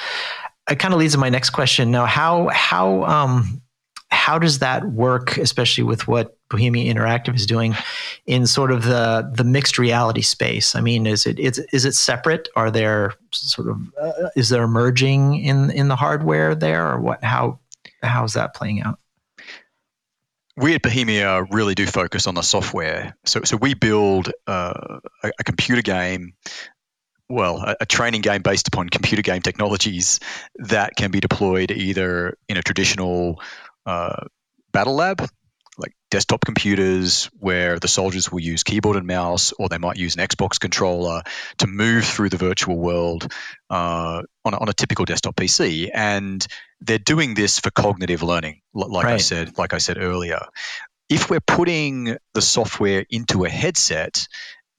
It 0.70 0.80
kind 0.80 0.94
of 0.94 1.00
leads 1.00 1.14
to 1.14 1.20
my 1.20 1.30
next 1.30 1.52
question. 1.52 1.92
Now, 1.92 2.06
how 2.06 2.50
how 2.50 3.04
um, 3.04 3.62
how 4.10 4.40
does 4.40 4.60
that 4.60 4.86
work, 4.86 5.38
especially 5.38 5.84
with 5.84 6.08
what 6.08 6.38
Bohemia 6.50 6.92
Interactive 6.94 7.36
is 7.36 7.46
doing 7.46 7.76
in 8.26 8.48
sort 8.48 8.72
of 8.72 8.84
the 8.84 9.30
the 9.34 9.44
mixed 9.44 9.78
reality 9.78 10.22
space? 10.22 10.76
I 10.76 10.82
mean, 10.82 11.06
is 11.06 11.26
it 11.26 11.40
is, 11.40 11.60
is 11.72 11.86
it 11.86 11.94
separate? 11.94 12.48
Are 12.56 12.72
there 12.72 13.14
sort 13.32 13.70
of 13.70 13.82
uh, 14.02 14.30
is 14.36 14.50
there 14.50 14.68
merging 14.68 15.36
in 15.36 15.70
in 15.72 15.88
the 15.88 15.96
hardware 15.96 16.56
there, 16.56 16.92
or 16.92 17.00
what? 17.00 17.24
How 17.24 17.60
how's 18.02 18.34
that 18.34 18.56
playing 18.56 18.82
out? 18.82 19.00
we 20.58 20.74
at 20.74 20.82
Bohemia 20.82 21.44
really 21.52 21.76
do 21.76 21.86
focus 21.86 22.28
on 22.28 22.36
the 22.36 22.42
software. 22.42 23.16
So, 23.26 23.42
so 23.44 23.58
we 23.58 23.74
build 23.74 24.32
uh, 24.48 25.00
a, 25.24 25.32
a, 25.40 25.44
computer 25.44 25.82
game 25.82 26.34
well, 27.30 27.58
a, 27.58 27.76
a, 27.82 27.86
training 27.86 28.22
game 28.22 28.42
based 28.42 28.68
upon 28.68 28.90
computer 28.90 29.22
game 29.22 29.42
technologies 29.42 30.20
that 30.56 30.96
can 30.96 31.12
be 31.12 31.20
deployed 31.20 31.72
either 31.72 32.38
in 32.48 32.58
a 32.58 32.64
traditional 32.64 33.42
uh, 33.86 34.26
battle 34.72 34.96
lab, 34.96 35.28
like 35.78 35.94
desktop 36.12 36.46
computers, 36.46 37.30
where 37.40 37.80
the 37.80 37.88
soldiers 37.88 38.32
will 38.32 38.40
use 38.40 38.64
keyboard 38.64 38.96
and 38.96 39.08
mouse, 39.08 39.54
or 39.54 39.70
they 39.70 39.78
might 39.78 39.98
use 39.98 40.16
an 40.16 40.26
Xbox 40.26 40.60
controller 40.60 41.24
to 41.58 41.68
move 41.68 42.06
through 42.06 42.30
the 42.30 42.38
virtual 42.38 42.78
world 42.78 43.32
uh, 43.70 44.22
on, 44.46 44.54
a, 44.54 44.58
on 44.58 44.70
a 44.70 44.74
typical 44.74 45.06
desktop 45.06 45.36
PC. 45.36 45.90
And 45.94 46.46
they're 46.82 46.98
doing 47.00 47.34
this 47.34 47.60
for 47.60 47.72
cognitive 47.72 48.22
learning, 48.22 48.62
like 48.74 49.04
right. 49.04 49.14
I 49.16 49.18
said, 49.18 49.58
like 49.58 49.74
I 49.74 49.80
said 49.80 49.98
earlier. 49.98 50.40
If 51.10 51.30
we're 51.30 51.42
putting 51.42 52.18
the 52.34 52.42
software 52.42 53.06
into 53.10 53.46
a 53.46 53.50
headset, 53.50 54.28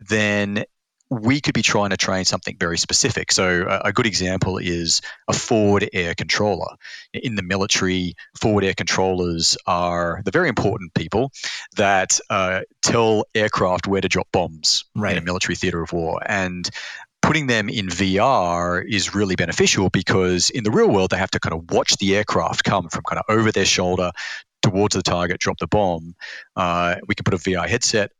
then 0.00 0.64
we 1.10 1.40
could 1.40 1.54
be 1.54 1.62
trying 1.62 1.90
to 1.90 1.96
train 1.96 2.24
something 2.24 2.56
very 2.58 2.78
specific. 2.78 3.30
So, 3.30 3.66
a, 3.68 3.88
a, 3.88 3.92
good 3.92 4.06
example 4.06 4.58
is 4.58 5.02
a 5.28 5.32
forward 5.32 5.88
air 5.92 6.14
controller. 6.14 6.76
In 7.12 7.36
the 7.36 7.42
military, 7.42 8.14
forward 8.40 8.64
air 8.64 8.74
controllers 8.74 9.56
are 9.66 10.20
the 10.24 10.30
very 10.30 10.48
important 10.48 10.94
people 10.94 11.30
that 11.76 12.18
uh, 12.28 12.62
tell 12.82 13.24
aircraft 13.34 13.86
where 13.86 14.00
to 14.00 14.08
drop 14.08 14.28
bombs 14.32 14.84
right. 14.94 15.16
in 15.16 15.22
a 15.22 15.24
military 15.24 15.54
theater 15.54 15.82
of 15.82 15.92
war. 15.92 16.20
And 16.24 16.68
putting 17.22 17.46
them 17.46 17.68
in 17.68 17.88
VR 17.88 18.84
is 18.88 19.14
really 19.14 19.36
beneficial 19.36 19.90
because 19.90 20.50
in 20.50 20.64
the 20.64 20.70
real 20.70 20.88
world, 20.88 21.10
they 21.10 21.16
have 21.16 21.30
to 21.32 21.40
kind 21.40 21.54
of 21.54 21.70
watch 21.70 21.96
the 21.96 22.16
aircraft 22.16 22.64
come 22.64 22.88
from 22.88 23.02
kind 23.02 23.18
of 23.20 23.24
over 23.28 23.52
their 23.52 23.64
shoulder 23.64 24.10
towards 24.62 24.94
the 24.94 25.02
target, 25.02 25.38
drop 25.38 25.58
the 25.58 25.66
bomb. 25.66 26.14
Uh, 26.54 26.96
we 27.06 27.14
can 27.14 27.24
put 27.24 27.34
a 27.34 27.38
VR 27.38 27.68
headset 27.68 28.10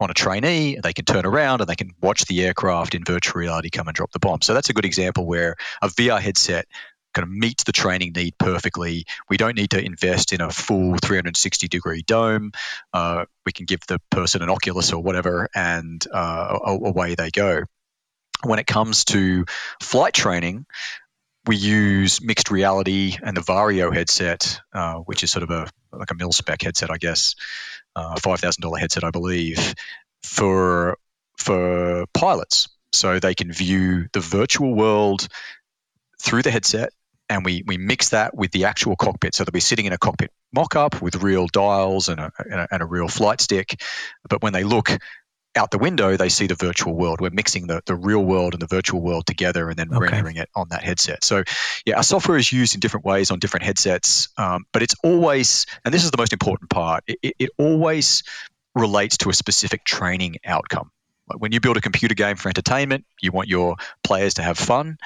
on 0.00 0.10
a 0.10 0.14
trainee, 0.14 0.78
they 0.82 0.92
can 0.92 1.04
turn 1.04 1.26
around 1.26 1.60
and 1.60 1.68
they 1.68 1.76
can 1.76 1.90
watch 2.00 2.24
the 2.26 2.44
aircraft 2.44 2.94
in 2.94 3.04
virtual 3.04 3.40
reality 3.40 3.70
come 3.70 3.88
and 3.88 3.94
drop 3.94 4.12
the 4.12 4.18
bomb. 4.18 4.42
So 4.42 4.54
that's 4.54 4.70
a 4.70 4.72
good 4.72 4.84
example 4.84 5.26
where 5.26 5.56
a 5.82 5.88
VR 5.88 6.20
headset 6.20 6.66
kind 7.14 7.24
of 7.24 7.30
meets 7.30 7.64
the 7.64 7.72
training 7.72 8.12
need 8.14 8.38
perfectly. 8.38 9.04
We 9.28 9.36
don't 9.36 9.56
need 9.56 9.70
to 9.70 9.84
invest 9.84 10.32
in 10.32 10.40
a 10.40 10.50
full 10.50 10.96
360 10.98 11.68
degree 11.68 12.02
dome. 12.02 12.52
Uh, 12.92 13.24
we 13.44 13.52
can 13.52 13.66
give 13.66 13.80
the 13.88 14.00
person 14.10 14.42
an 14.42 14.50
Oculus 14.50 14.92
or 14.92 15.02
whatever, 15.02 15.48
and 15.54 16.04
uh, 16.12 16.58
away 16.64 17.14
they 17.14 17.30
go. 17.30 17.64
When 18.44 18.60
it 18.60 18.66
comes 18.68 19.04
to 19.06 19.46
flight 19.82 20.14
training, 20.14 20.66
we 21.48 21.56
use 21.56 22.22
mixed 22.22 22.50
reality 22.50 23.16
and 23.22 23.34
the 23.34 23.40
Varjo 23.40 23.92
headset, 23.92 24.60
uh, 24.74 24.96
which 24.96 25.24
is 25.24 25.32
sort 25.32 25.42
of 25.42 25.50
a 25.50 25.68
like 25.92 26.10
a 26.10 26.14
mil 26.14 26.30
spec 26.30 26.62
headset, 26.62 26.90
I 26.90 26.98
guess, 26.98 27.34
uh, 27.96 28.16
five 28.20 28.38
thousand 28.38 28.60
dollar 28.60 28.78
headset, 28.78 29.02
I 29.02 29.10
believe, 29.10 29.74
for 30.22 30.98
for 31.38 32.04
pilots, 32.12 32.68
so 32.92 33.18
they 33.18 33.34
can 33.34 33.50
view 33.50 34.08
the 34.12 34.20
virtual 34.20 34.74
world 34.74 35.26
through 36.20 36.42
the 36.42 36.50
headset, 36.50 36.90
and 37.30 37.46
we 37.46 37.62
we 37.66 37.78
mix 37.78 38.10
that 38.10 38.36
with 38.36 38.52
the 38.52 38.66
actual 38.66 38.94
cockpit, 38.94 39.34
so 39.34 39.44
they'll 39.44 39.52
be 39.52 39.60
sitting 39.60 39.86
in 39.86 39.94
a 39.94 39.98
cockpit 39.98 40.30
mock-up 40.52 41.00
with 41.00 41.16
real 41.16 41.46
dials 41.46 42.08
and 42.08 42.20
a, 42.20 42.30
and 42.38 42.60
a, 42.60 42.68
and 42.70 42.82
a 42.82 42.86
real 42.86 43.08
flight 43.08 43.40
stick, 43.40 43.80
but 44.28 44.42
when 44.42 44.52
they 44.52 44.64
look 44.64 44.90
out 45.58 45.70
the 45.70 45.78
window, 45.78 46.16
they 46.16 46.28
see 46.28 46.46
the 46.46 46.54
virtual 46.54 46.94
world. 46.94 47.20
We're 47.20 47.30
mixing 47.30 47.66
the, 47.66 47.82
the 47.84 47.94
real 47.94 48.24
world 48.24 48.54
and 48.54 48.62
the 48.62 48.66
virtual 48.66 49.00
world 49.00 49.26
together 49.26 49.68
and 49.68 49.76
then 49.78 49.92
okay. 49.92 50.12
rendering 50.12 50.36
it 50.36 50.48
on 50.54 50.68
that 50.70 50.82
headset. 50.82 51.24
So, 51.24 51.44
yeah, 51.84 51.96
our 51.96 52.02
software 52.02 52.38
is 52.38 52.50
used 52.50 52.74
in 52.74 52.80
different 52.80 53.04
ways 53.04 53.30
on 53.30 53.38
different 53.38 53.64
headsets, 53.64 54.28
um, 54.38 54.64
but 54.72 54.82
it's 54.82 54.94
always, 55.02 55.66
and 55.84 55.92
this 55.92 56.04
is 56.04 56.10
the 56.10 56.18
most 56.18 56.32
important 56.32 56.70
part, 56.70 57.04
it, 57.06 57.34
it 57.38 57.50
always 57.58 58.22
relates 58.74 59.18
to 59.18 59.30
a 59.30 59.34
specific 59.34 59.84
training 59.84 60.36
outcome. 60.44 60.90
Like 61.28 61.40
when 61.40 61.52
you 61.52 61.60
build 61.60 61.76
a 61.76 61.80
computer 61.80 62.14
game 62.14 62.36
for 62.36 62.48
entertainment, 62.48 63.04
you 63.20 63.32
want 63.32 63.48
your 63.48 63.76
players 64.02 64.34
to 64.34 64.42
have 64.42 64.56
fun 64.56 64.96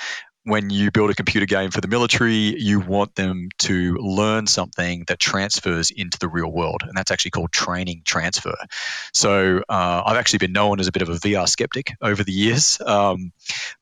when 0.45 0.71
you 0.71 0.91
build 0.91 1.11
a 1.11 1.15
computer 1.15 1.47
game 1.47 1.71
for 1.71 1.81
the 1.81 1.89
military, 1.89 2.59
you 2.61 2.81
want 2.81 3.15
them 3.15 3.49
to 3.59 3.95
learn 3.95 4.47
something 4.47 5.05
that 5.07 5.21
transfers 5.21 5.91
into 5.91 6.19
the 6.19 6.29
real 6.29 6.51
world, 6.51 6.83
and 6.83 6.97
that's 6.97 7.11
actually 7.11 7.31
called 7.31 7.53
training 7.53 8.03
transfer. 8.05 8.57
So 9.13 9.63
uh, 9.69 10.03
I've 10.05 10.17
actually 10.17 10.41
been 10.41 10.53
known 10.53 10.81
as 10.81 10.89
a 10.89 10.93
bit 10.93 11.03
of 11.03 11.09
a 11.11 11.15
VR 11.15 11.49
skeptic 11.49 11.95
over 12.01 12.25
the 12.25 12.33
years 12.33 12.81
um, 12.87 13.33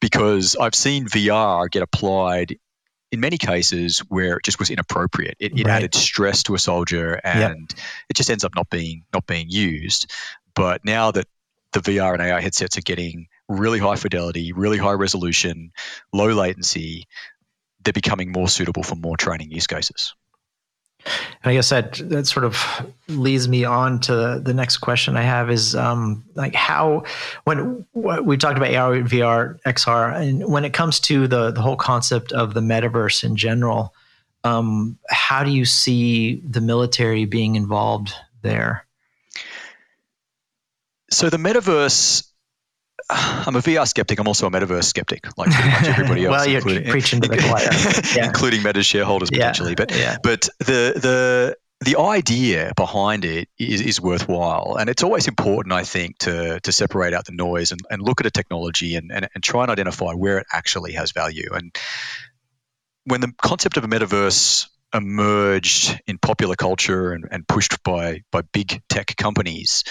because 0.01 0.55
I've 0.57 0.75
seen 0.75 1.07
VR 1.07 1.71
get 1.71 1.83
applied 1.83 2.59
in 3.11 3.21
many 3.21 3.39
cases 3.39 4.01
where 4.01 4.37
it 4.37 4.45
just 4.45 4.59
was 4.59 4.71
inappropriate. 4.71 5.37
It, 5.41 5.59
it 5.59 5.65
right. 5.65 5.77
added 5.77 5.95
stress 5.95 6.43
to 6.45 6.55
a 6.55 6.59
soldier, 6.59 7.15
and 7.25 7.73
yep. 7.75 7.81
it 8.11 8.17
just 8.17 8.31
ends 8.31 8.45
up 8.45 8.55
not 8.55 8.69
being 8.69 9.05
not 9.15 9.27
being 9.27 9.49
used. 9.49 10.13
But 10.55 10.85
now 10.85 11.11
that 11.13 11.27
the 11.73 11.81
VR 11.81 12.13
and 12.13 12.23
AI 12.23 12.41
headsets 12.41 12.77
are 12.77 12.83
getting 12.83 13.29
really 13.51 13.79
high 13.79 13.97
fidelity, 13.97 14.53
really 14.53 14.79
high 14.79 14.93
resolution, 14.93 15.73
low 16.13 16.29
latency, 16.29 17.07
they're 17.83 17.93
becoming 17.93 18.31
more 18.33 18.49
suitable 18.49 18.83
for 18.83 18.95
more 18.95 19.17
training 19.17 19.51
use 19.51 19.67
cases. 19.67 20.15
And 21.05 21.51
I 21.51 21.55
guess 21.55 21.71
that 21.71 21.95
that 22.11 22.27
sort 22.27 22.45
of 22.45 22.63
leads 23.09 23.49
me 23.49 23.65
on 23.65 24.01
to 24.01 24.41
the 24.43 24.53
next 24.53 24.79
question 24.79 25.17
I 25.17 25.23
have 25.23 25.51
is 25.51 25.75
um, 25.75 26.25
like 26.35 26.55
how 26.55 27.05
when 27.45 27.87
we 27.95 28.37
talked 28.37 28.59
about 28.59 28.75
AR, 28.75 28.97
VR, 28.97 29.59
XR, 29.63 30.21
and 30.21 30.47
when 30.47 30.65
it 30.65 30.75
comes 30.75 31.01
to 31.01 31.27
the 31.27 31.51
the 31.51 31.63
whole 31.63 31.77
concept 31.77 32.33
of 32.33 32.53
the 32.53 32.61
metaverse 32.61 33.25
in 33.25 33.37
general, 33.37 33.95
um, 34.45 34.99
how 35.09 35.43
do 35.43 35.51
you 35.51 35.65
see 35.65 36.43
the 36.47 36.61
military 36.61 37.25
being 37.25 37.57
involved 37.57 38.13
there? 38.43 38.87
So 41.11 41.31
the 41.31 41.39
metaverse 41.39 42.30
I'm 43.47 43.57
a 43.57 43.61
VR 43.61 43.87
skeptic. 43.87 44.19
I'm 44.19 44.29
also 44.29 44.47
a 44.47 44.51
metaverse 44.51 44.85
skeptic, 44.85 45.27
like 45.37 45.51
pretty 45.51 45.71
much 45.71 45.85
everybody 45.89 46.25
else. 46.27 46.31
well, 46.31 46.49
you're 46.49 46.59
including, 46.59 46.91
preaching 46.91 47.21
to 47.23 47.29
the 47.29 47.39
choir, 48.13 48.17
yeah. 48.17 48.27
including 48.27 48.63
Meta's 48.63 48.87
shareholders 48.87 49.31
potentially. 49.31 49.71
Yeah. 49.71 49.75
But 49.77 49.97
yeah. 49.97 50.17
but 50.23 50.49
the 50.59 50.95
the 50.97 51.57
the 51.83 51.99
idea 51.99 52.73
behind 52.77 53.25
it 53.25 53.49
is, 53.59 53.81
is 53.81 54.01
worthwhile, 54.01 54.77
and 54.79 54.91
it's 54.91 55.03
always 55.03 55.29
important, 55.29 55.73
I 55.73 55.85
think, 55.85 56.19
to 56.19 56.61
to 56.61 56.73
separate 56.73 57.15
out 57.15 57.25
the 57.25 57.33
noise 57.33 57.73
and, 57.73 57.81
and 57.91 58.01
look 58.01 58.21
at 58.21 58.27
a 58.27 58.31
technology 58.31 58.97
and, 58.97 59.11
and 59.11 59.29
and 59.35 59.43
try 59.43 59.63
and 59.63 59.71
identify 59.71 60.13
where 60.13 60.39
it 60.39 60.47
actually 60.53 60.93
has 60.93 61.13
value. 61.13 61.51
And 61.53 61.77
when 63.05 63.21
the 63.21 63.33
concept 63.43 63.77
of 63.77 63.85
a 63.85 63.89
metaverse 63.89 64.69
emerged 64.93 66.01
in 66.07 66.19
popular 66.19 66.57
culture 66.57 67.13
and, 67.13 67.27
and 67.31 67.47
pushed 67.47 67.83
by 67.83 68.23
by 68.31 68.43
big 68.53 68.83
tech 68.89 69.17
companies 69.17 69.85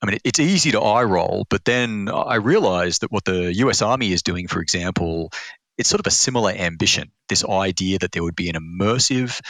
I 0.00 0.06
mean, 0.06 0.18
it's 0.24 0.38
easy 0.38 0.72
to 0.72 0.80
eye 0.80 1.04
roll, 1.04 1.46
but 1.50 1.64
then 1.64 2.08
I 2.08 2.36
realized 2.36 3.02
that 3.02 3.10
what 3.10 3.24
the 3.24 3.52
US 3.54 3.82
Army 3.82 4.12
is 4.12 4.22
doing, 4.22 4.46
for 4.46 4.60
example, 4.60 5.32
it's 5.76 5.88
sort 5.88 6.00
of 6.00 6.06
a 6.06 6.10
similar 6.12 6.50
ambition 6.50 7.10
this 7.28 7.44
idea 7.44 7.98
that 7.98 8.12
there 8.12 8.22
would 8.22 8.36
be 8.36 8.48
an 8.48 8.56
immersive 8.56 9.40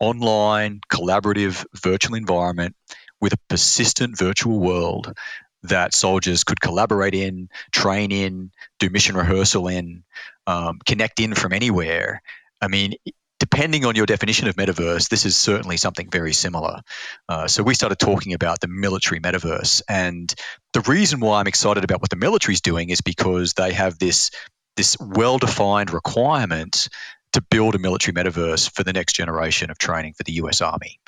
online, 0.00 0.80
collaborative, 0.90 1.64
virtual 1.74 2.16
environment 2.16 2.74
with 3.20 3.32
a 3.32 3.38
persistent 3.48 4.18
virtual 4.18 4.58
world 4.58 5.16
that 5.62 5.94
soldiers 5.94 6.42
could 6.42 6.60
collaborate 6.60 7.14
in, 7.14 7.48
train 7.70 8.10
in, 8.10 8.50
do 8.80 8.90
mission 8.90 9.16
rehearsal 9.16 9.68
in, 9.68 10.02
um, 10.46 10.80
connect 10.84 11.20
in 11.20 11.34
from 11.34 11.52
anywhere. 11.52 12.20
I 12.60 12.66
mean, 12.66 12.94
depending 13.42 13.84
on 13.84 13.96
your 13.96 14.06
definition 14.06 14.46
of 14.46 14.54
metaverse, 14.54 15.08
this 15.08 15.26
is 15.26 15.36
certainly 15.36 15.76
something 15.76 16.08
very 16.08 16.32
similar. 16.32 16.80
Uh, 17.28 17.48
so 17.48 17.64
we 17.64 17.74
started 17.74 17.98
talking 17.98 18.34
about 18.34 18.60
the 18.60 18.68
military 18.68 19.18
metaverse, 19.18 19.82
and 19.88 20.32
the 20.74 20.80
reason 20.82 21.18
why 21.18 21.40
I'm 21.40 21.48
excited 21.48 21.82
about 21.82 22.00
what 22.00 22.10
the 22.10 22.14
military 22.14 22.54
is 22.54 22.60
doing 22.60 22.90
is 22.90 23.00
because 23.00 23.54
they 23.54 23.72
have 23.72 23.98
this 23.98 24.30
this 24.76 24.96
well-defined 25.00 25.92
requirement 25.92 26.88
to 27.32 27.42
build 27.50 27.74
a 27.74 27.80
military 27.80 28.14
metaverse 28.14 28.70
for 28.70 28.84
the 28.84 28.92
next 28.92 29.14
generation 29.14 29.72
of 29.72 29.76
training 29.76 30.14
for 30.14 30.22
the 30.22 30.34
U.S. 30.34 30.60
Army. 30.60 31.00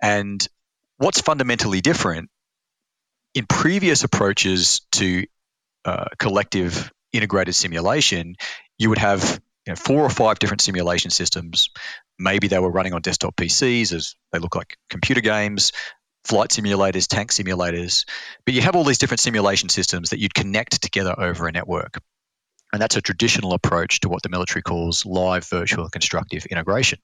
And 0.00 0.46
what's 0.98 1.20
fundamentally 1.20 1.80
different 1.80 2.30
in 3.34 3.44
previous 3.46 4.04
approaches 4.04 4.82
to 4.92 5.26
uh, 5.84 6.04
collective 6.16 6.92
integrated 7.12 7.56
simulation, 7.56 8.36
you 8.78 8.88
would 8.88 8.98
have 8.98 9.40
you 9.66 9.72
know, 9.72 9.76
four 9.76 10.02
or 10.02 10.10
five 10.10 10.38
different 10.38 10.60
simulation 10.60 11.10
systems. 11.10 11.70
Maybe 12.18 12.48
they 12.48 12.58
were 12.58 12.70
running 12.70 12.92
on 12.92 13.02
desktop 13.02 13.36
PCs 13.36 13.92
as 13.92 14.14
they 14.32 14.38
look 14.38 14.54
like 14.54 14.76
computer 14.90 15.20
games, 15.20 15.72
flight 16.24 16.50
simulators, 16.50 17.06
tank 17.06 17.30
simulators. 17.30 18.04
But 18.44 18.54
you 18.54 18.62
have 18.62 18.76
all 18.76 18.84
these 18.84 18.98
different 18.98 19.20
simulation 19.20 19.68
systems 19.68 20.10
that 20.10 20.18
you'd 20.18 20.34
connect 20.34 20.82
together 20.82 21.14
over 21.16 21.46
a 21.46 21.52
network. 21.52 22.00
And 22.72 22.80
that's 22.80 22.96
a 22.96 23.02
traditional 23.02 23.52
approach 23.52 24.00
to 24.00 24.08
what 24.08 24.22
the 24.22 24.30
military 24.30 24.62
calls 24.62 25.04
live 25.04 25.46
virtual 25.46 25.88
constructive 25.90 26.46
integration. 26.46 26.98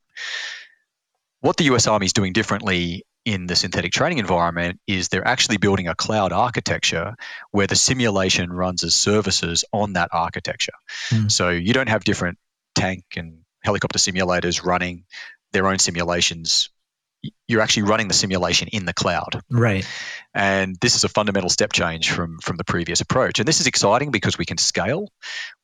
What 1.40 1.56
the 1.56 1.64
US 1.64 1.86
Army 1.86 2.06
is 2.06 2.12
doing 2.12 2.32
differently 2.32 3.04
in 3.24 3.46
the 3.46 3.54
synthetic 3.54 3.92
training 3.92 4.18
environment 4.18 4.80
is 4.86 5.08
they're 5.08 5.26
actually 5.26 5.58
building 5.58 5.86
a 5.86 5.94
cloud 5.94 6.32
architecture 6.32 7.14
where 7.50 7.66
the 7.66 7.76
simulation 7.76 8.50
runs 8.50 8.82
as 8.82 8.94
services 8.94 9.64
on 9.72 9.92
that 9.92 10.08
architecture. 10.12 10.72
Mm. 11.10 11.30
So 11.30 11.50
you 11.50 11.74
don't 11.74 11.90
have 11.90 12.04
different 12.04 12.38
tank 12.78 13.04
and 13.16 13.40
helicopter 13.62 13.98
simulators 13.98 14.64
running 14.64 15.04
their 15.52 15.66
own 15.66 15.78
simulations 15.78 16.70
you're 17.46 17.60
actually 17.60 17.84
running 17.84 18.08
the 18.08 18.14
simulation 18.14 18.68
in 18.68 18.84
the 18.84 18.92
cloud. 18.92 19.40
Right. 19.50 19.86
And 20.34 20.76
this 20.80 20.94
is 20.94 21.04
a 21.04 21.08
fundamental 21.08 21.50
step 21.50 21.72
change 21.72 22.10
from 22.10 22.38
from 22.38 22.56
the 22.56 22.64
previous 22.64 23.00
approach. 23.00 23.38
And 23.38 23.48
this 23.48 23.60
is 23.60 23.66
exciting 23.66 24.10
because 24.10 24.38
we 24.38 24.44
can 24.44 24.58
scale, 24.58 25.08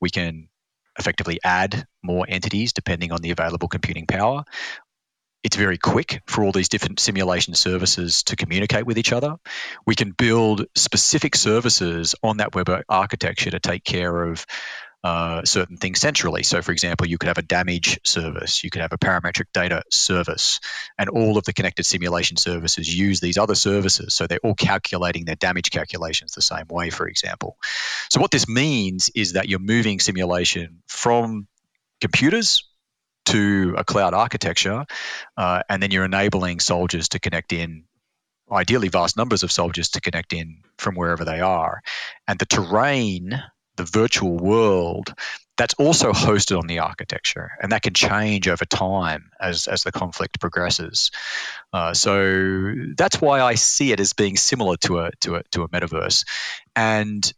we 0.00 0.11
can 0.11 0.49
effectively 0.99 1.40
add 1.42 1.87
more 2.02 2.25
entities 2.28 2.73
depending 2.73 3.12
on 3.12 3.21
the 3.21 3.30
available 3.30 3.68
computing 3.68 4.06
power. 4.06 4.44
It's 5.42 5.56
very 5.56 5.76
quick 5.76 6.23
for 6.26 6.42
all 6.42 6.52
these 6.52 6.71
different 6.71 7.00
simulation 7.00 7.54
services 7.54 8.23
to 8.25 8.37
communicate 8.37 8.87
with 8.87 8.97
each 8.97 9.12
other. 9.12 9.37
We 9.87 9.94
can 9.94 10.12
build 10.12 10.64
specific 10.75 11.37
services 11.37 12.14
on 12.23 12.38
that 12.38 12.54
web 12.54 12.71
architecture 12.88 13.50
to 13.50 13.61
take 13.61 13.85
care 13.85 14.25
of 14.25 14.47
uh, 15.05 15.45
certain 15.45 15.77
things 15.77 16.01
centrally. 16.01 16.43
So, 16.43 16.63
for 16.63 16.73
example, 16.73 17.07
you 17.07 17.19
could 17.19 17.27
have 17.27 17.37
a 17.37 17.43
damage 17.43 18.01
service, 18.05 18.65
you 18.65 18.71
could 18.71 18.81
have 18.81 18.95
a 18.95 18.99
parametric 18.99 19.53
data 19.53 19.83
service, 19.91 20.61
and 20.97 21.11
all 21.11 21.37
of 21.37 21.45
the 21.45 21.53
connected 21.53 21.85
simulation 21.85 22.39
services 22.39 22.93
use 22.93 23.21
these 23.21 23.37
other 23.37 23.55
services. 23.55 24.15
So, 24.15 24.27
they're 24.27 24.41
all 24.43 24.55
calculating 24.55 25.27
their 25.27 25.35
damage 25.35 25.71
calculations 25.71 26.33
the 26.33 26.41
same 26.41 26.65
way, 26.71 26.89
for 26.89 27.07
example. 27.07 27.59
So, 28.09 28.19
what 28.19 28.31
this 28.31 28.49
means 28.49 29.11
is 29.15 29.35
that 29.35 29.47
you're 29.47 29.59
moving 29.59 30.01
simulation 30.01 30.83
from 30.87 31.49
computers 32.01 32.65
to 33.27 33.75
a 33.77 33.85
cloud 33.85 34.15
architecture, 34.15 34.87
uh, 35.37 35.63
and 35.69 35.83
then 35.83 35.91
you're 35.91 36.05
enabling 36.07 36.61
soldiers 36.61 37.11
to 37.11 37.19
connect 37.19 37.53
in 37.53 37.85
ideally 38.51 38.89
vast 38.89 39.19
numbers 39.19 39.43
of 39.43 39.53
soldiers 39.53 39.91
to 39.91 40.01
connect 40.01 40.33
in 40.33 40.63
from 40.79 40.95
wherever 40.95 41.27
they 41.27 41.41
are. 41.41 41.83
And 42.27 42.39
the 42.39 42.47
terrain 42.47 43.43
the 43.76 43.85
virtual 43.85 44.37
world 44.37 45.14
that's 45.57 45.75
also 45.75 46.12
hosted 46.12 46.59
on 46.59 46.66
the 46.66 46.81
architecture 46.81 47.53
and 47.62 47.72
that 47.72 47.83
can 47.83 47.94
change 47.94 48.49
over 48.49 48.64
time 48.64 49.31
as, 49.40 49.68
as 49.68 49.83
the 49.83 49.92
conflict 49.92 50.40
progresses. 50.40 51.11
Uh, 51.72 51.94
so 51.94 52.75
that's 52.96 53.20
why 53.20 53.40
i 53.40 53.55
see 53.55 53.92
it 53.92 54.01
as 54.01 54.12
being 54.12 54.37
similar 54.37 54.77
to 54.77 54.99
a, 54.99 55.11
to 55.20 55.37
a, 55.37 55.42
to 55.53 55.62
a 55.62 55.68
metaverse. 55.68 56.25
And 56.75 57.33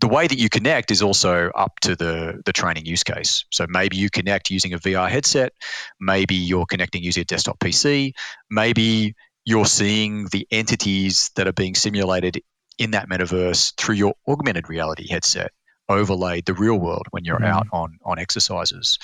the 0.00 0.08
way 0.08 0.26
that 0.26 0.38
you 0.38 0.48
connect 0.48 0.90
is 0.90 1.02
also 1.02 1.50
up 1.50 1.78
to 1.80 1.94
the, 1.94 2.40
the 2.44 2.52
training 2.52 2.86
use 2.86 3.04
case. 3.04 3.44
So 3.50 3.66
maybe 3.68 3.96
you 3.96 4.10
connect 4.10 4.50
using 4.50 4.72
a 4.72 4.78
VR 4.78 5.08
headset, 5.08 5.52
maybe 6.00 6.36
you're 6.36 6.66
connecting 6.66 7.02
using 7.02 7.22
a 7.22 7.24
desktop 7.24 7.58
PC, 7.58 8.14
maybe 8.48 9.14
you're 9.44 9.66
seeing 9.66 10.26
the 10.26 10.46
entities 10.50 11.30
that 11.34 11.48
are 11.48 11.52
being 11.52 11.74
simulated 11.74 12.42
in 12.78 12.92
that 12.92 13.10
metaverse 13.10 13.74
through 13.76 13.96
your 13.96 14.14
augmented 14.26 14.68
reality 14.68 15.06
headset 15.08 15.52
overlaid 15.90 16.46
the 16.46 16.54
real 16.54 16.78
world 16.78 17.06
when 17.10 17.24
you're 17.24 17.40
mm. 17.40 17.46
out 17.46 17.66
on 17.72 17.98
on 18.04 18.18
exercises. 18.18 18.98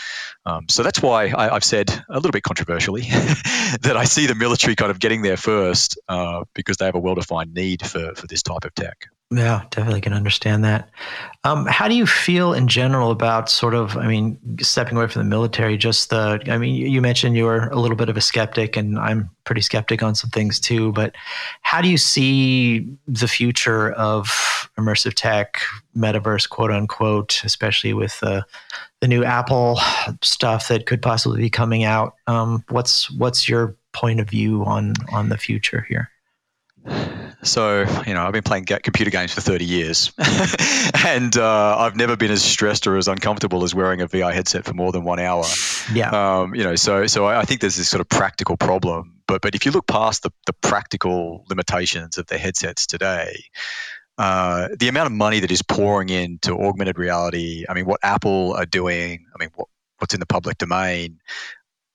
Um, 0.45 0.69
so 0.69 0.83
that's 0.83 1.03
why 1.03 1.33
I, 1.37 1.55
have 1.55 1.65
said 1.65 1.91
a 2.09 2.15
little 2.15 2.33
bit 2.33 2.43
controversially 2.43 3.03
that 3.83 3.95
I 3.97 4.05
see 4.05 4.27
the 4.27 4.35
military 4.35 4.77
kind 4.77 4.91
of 4.91 4.99
getting 4.99 5.23
there 5.23 5.37
first 5.37 5.99
uh, 6.09 6.45
because 6.55 6.77
they 6.77 6.87
have 6.87 6.95
a 6.95 7.01
well-defined 7.01 7.55
need 7.55 7.87
for 7.87 8.15
for 8.15 8.27
this 8.27 8.43
type 8.43 8.65
of 8.65 8.75
tech. 8.75 9.07
Yeah, 9.33 9.65
definitely 9.71 10.01
can 10.01 10.13
understand 10.13 10.63
that. 10.65 10.89
Um, 11.43 11.67
how 11.67 11.89
do 11.89 11.97
you 11.97 12.07
feel 12.07 12.53
in 12.53 12.69
general 12.69 13.11
about 13.11 13.51
sort 13.51 13.75
of, 13.75 13.97
I 13.97 14.07
mean, 14.07 14.39
stepping 14.61 14.97
away 14.97 15.09
from 15.09 15.21
the 15.23 15.29
military? 15.29 15.77
Just 15.77 16.11
the, 16.11 16.41
I 16.47 16.59
mean, 16.59 16.77
you 16.77 17.03
mentioned 17.03 17.37
you 17.37 17.45
were 17.45 17.69
a 17.71 17.77
little 17.77 17.97
bit 17.97 18.09
of 18.09 18.17
a 18.17 18.21
skeptic, 18.21 18.77
and 18.77 18.97
I'm 18.97 19.29
pretty 19.43 19.63
skeptic 19.63 20.01
on 20.01 20.15
some 20.15 20.31
things 20.31 20.61
too. 20.61 20.93
But 20.93 21.17
how 21.63 21.81
do 21.83 21.89
you 21.89 21.99
see 21.99 22.87
the 23.09 23.27
future 23.27 23.91
of 23.95 24.71
immersive 24.79 25.15
tech, 25.15 25.61
metaverse, 25.97 26.49
quote 26.49 26.71
unquote, 26.71 27.43
especially 27.45 27.95
with 27.95 28.19
the 28.21 28.45
the 29.01 29.09
new 29.09 29.25
Apple 29.25 29.79
stuff 30.23 30.69
that 30.69 30.87
could 30.87 31.03
possibly 31.03 31.41
be 31.41 31.51
coming 31.51 31.83
out? 31.83 32.15
Um, 32.29 32.65
what's 32.69 33.11
what's 33.11 33.49
your 33.49 33.77
point 33.93 34.21
of 34.21 34.31
view 34.31 34.65
on 34.65 34.95
on 35.13 35.31
the 35.31 35.37
future 35.37 35.85
here? 35.89 36.11
So, 37.43 37.87
you 38.07 38.15
know, 38.15 38.27
I've 38.27 38.33
been 38.33 38.43
playing 38.43 38.65
computer 38.65 39.11
games 39.11 39.33
for 39.33 39.41
30 39.41 39.65
years, 39.65 40.13
and 41.07 41.37
uh, 41.37 41.77
I've 41.79 41.95
never 41.95 42.17
been 42.17 42.31
as 42.31 42.43
stressed 42.43 42.87
or 42.87 42.97
as 42.97 43.09
uncomfortable 43.09 43.63
as 43.63 43.75
wearing 43.75 44.01
a 44.01 44.09
VR 44.09 44.33
headset 44.33 44.65
for 44.65 44.75
more 44.75 44.91
than 44.91 45.05
one 45.05 45.21
hour. 45.21 45.45
Yeah. 45.93 46.11
Um, 46.11 46.55
you 46.55 46.65
know, 46.65 46.75
so 46.75 47.07
so 47.07 47.27
I 47.27 47.45
think 47.45 47.61
there's 47.61 47.77
this 47.77 47.89
sort 47.89 48.01
of 48.01 48.09
practical 48.09 48.57
problem, 48.57 49.21
but 49.27 49.43
but 49.43 49.55
if 49.55 49.65
you 49.65 49.73
look 49.73 49.87
past 49.87 50.25
the, 50.25 50.31
the 50.47 50.55
practical 50.55 51.45
limitations 51.49 52.19
of 52.19 52.27
the 52.27 52.37
headsets 52.37 52.87
today, 52.87 53.45
uh, 54.19 54.69
the 54.79 54.89
amount 54.89 55.07
of 55.07 55.13
money 55.13 55.41
that 55.41 55.51
is 55.51 55.63
pouring 55.63 56.09
into 56.09 56.53
augmented 56.53 56.99
reality, 56.99 57.65
I 57.69 57.75
mean, 57.75 57.87
what 57.87 58.01
Apple 58.03 58.55
are 58.55 58.67
doing, 58.67 59.27
I 59.35 59.39
mean, 59.39 59.51
what, 59.55 59.69
what's 59.99 60.15
in 60.15 60.21
the 60.21 60.27
public 60.27 60.59
domain, 60.59 61.21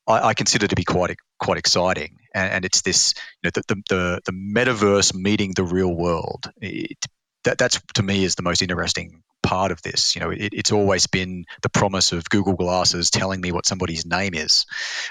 I, 0.08 0.30
I 0.30 0.34
consider 0.34 0.67
to 0.67 0.75
be 0.75 0.84
quite 0.84 1.17
quite 1.39 1.58
exciting. 1.58 2.17
And, 2.34 2.52
and 2.52 2.65
it's 2.65 2.82
this, 2.82 3.13
you 3.41 3.50
know, 3.56 3.62
the, 3.67 3.76
the, 3.89 4.22
the 4.26 4.32
metaverse 4.32 5.13
meeting 5.13 5.54
the 5.56 5.63
real 5.63 5.94
world. 5.94 6.52
It, 6.62 6.98
that, 7.44 7.58
that's 7.58 7.82
to 7.96 8.04
me 8.04 8.24
is 8.24 8.36
the 8.36 8.44
most 8.44 8.62
interesting 8.62 9.24
part 9.44 9.72
of 9.72 9.82
this. 9.82 10.15
You 10.15 10.22
know, 10.22 10.30
it, 10.30 10.54
it's 10.54 10.72
always 10.72 11.08
been 11.08 11.46
the 11.62 11.70
promise 11.70 12.12
of 12.12 12.30
Google 12.30 12.54
Glasses 12.54 13.10
telling 13.10 13.41
me 13.41 13.52
what 13.52 13.65
somebody's 13.65 14.06
name 14.06 14.34
is, 14.34 14.65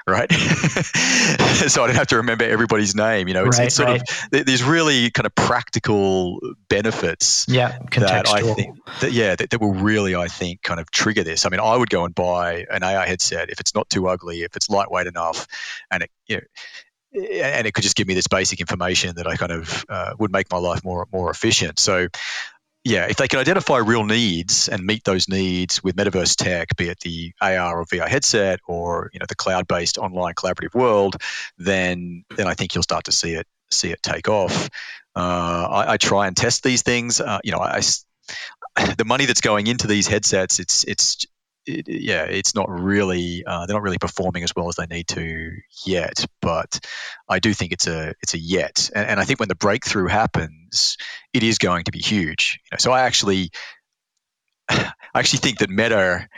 right? 0.06 0.32
so 0.32 1.82
I 1.82 1.86
don't 1.86 1.96
have 1.96 2.06
to 2.08 2.16
remember 2.16 2.44
everybody's 2.44 2.94
name. 2.94 3.28
You 3.28 3.34
know, 3.34 3.46
it's, 3.46 3.58
right, 3.58 3.66
it's 3.66 3.74
sort 3.74 3.88
right. 3.88 4.02
of 4.32 4.46
these 4.46 4.62
really 4.62 5.10
kind 5.10 5.26
of 5.26 5.34
practical 5.34 6.40
benefits. 6.68 7.46
Yeah, 7.48 7.78
that 7.96 8.28
I 8.28 8.42
think, 8.54 8.78
that, 9.00 9.12
yeah, 9.12 9.34
that, 9.34 9.50
that 9.50 9.60
will 9.60 9.74
really, 9.74 10.14
I 10.14 10.28
think, 10.28 10.62
kind 10.62 10.80
of 10.80 10.90
trigger 10.90 11.24
this. 11.24 11.44
I 11.44 11.48
mean, 11.48 11.60
I 11.60 11.76
would 11.76 11.90
go 11.90 12.04
and 12.04 12.14
buy 12.14 12.66
an 12.70 12.82
AI 12.82 13.06
headset 13.06 13.50
if 13.50 13.60
it's 13.60 13.74
not 13.74 13.90
too 13.90 14.08
ugly, 14.08 14.42
if 14.42 14.56
it's 14.56 14.70
lightweight 14.70 15.06
enough, 15.06 15.46
and 15.90 16.04
it, 16.04 16.10
you 16.26 16.36
know, 16.36 16.42
and 17.12 17.66
it 17.66 17.74
could 17.74 17.82
just 17.82 17.96
give 17.96 18.06
me 18.06 18.14
this 18.14 18.26
basic 18.26 18.60
information 18.60 19.16
that 19.16 19.26
I 19.26 19.36
kind 19.36 19.52
of 19.52 19.84
uh, 19.88 20.14
would 20.18 20.32
make 20.32 20.50
my 20.50 20.58
life 20.58 20.84
more 20.84 21.06
more 21.12 21.30
efficient. 21.30 21.78
So, 21.78 22.08
yeah, 22.84 23.06
if 23.06 23.16
they 23.16 23.28
can 23.28 23.40
identify 23.40 23.78
real 23.78 24.04
needs 24.04 24.68
and 24.68 24.84
meet 24.84 25.04
those 25.04 25.28
needs 25.28 25.82
with 25.82 25.96
metaverse 25.96 26.36
tech, 26.36 26.76
be 26.76 26.88
it 26.88 27.00
the 27.00 27.32
AR 27.40 27.80
or 27.80 27.84
VR 27.84 28.08
headset 28.08 28.60
or 28.66 29.10
you 29.12 29.18
know 29.18 29.26
the 29.28 29.34
cloud-based 29.34 29.98
online 29.98 30.34
collaborative 30.34 30.74
world, 30.74 31.16
then 31.58 32.24
then 32.36 32.46
I 32.46 32.54
think 32.54 32.74
you'll 32.74 32.82
start 32.82 33.04
to 33.04 33.12
see 33.12 33.34
it 33.34 33.46
see 33.70 33.90
it 33.90 34.02
take 34.02 34.28
off. 34.28 34.68
Uh, 35.14 35.68
I, 35.70 35.92
I, 35.92 35.96
try 35.96 36.28
and 36.28 36.36
test 36.36 36.62
these 36.62 36.82
things. 36.82 37.20
Uh, 37.20 37.40
you 37.42 37.50
know, 37.50 37.58
I, 37.58 37.80
I, 38.76 38.94
the 38.98 39.04
money 39.04 39.26
that's 39.26 39.40
going 39.40 39.66
into 39.66 39.86
these 39.86 40.06
headsets, 40.06 40.60
it's 40.60 40.84
it's 40.84 41.26
it, 41.78 41.88
yeah, 41.88 42.24
it's 42.24 42.54
not 42.54 42.68
really 42.68 43.44
uh, 43.46 43.66
they're 43.66 43.76
not 43.76 43.82
really 43.82 43.98
performing 43.98 44.44
as 44.44 44.52
well 44.54 44.68
as 44.68 44.76
they 44.76 44.86
need 44.86 45.08
to 45.08 45.52
yet. 45.84 46.24
But 46.40 46.80
I 47.28 47.38
do 47.38 47.54
think 47.54 47.72
it's 47.72 47.86
a 47.86 48.14
it's 48.22 48.34
a 48.34 48.38
yet, 48.38 48.90
and, 48.94 49.08
and 49.08 49.20
I 49.20 49.24
think 49.24 49.40
when 49.40 49.48
the 49.48 49.54
breakthrough 49.54 50.08
happens, 50.08 50.96
it 51.32 51.42
is 51.42 51.58
going 51.58 51.84
to 51.84 51.92
be 51.92 52.00
huge. 52.00 52.60
You 52.64 52.74
know, 52.74 52.78
so 52.78 52.92
I 52.92 53.02
actually 53.02 53.50
I 54.68 54.92
actually 55.14 55.40
think 55.40 55.58
that 55.58 55.70
Meta 55.70 56.28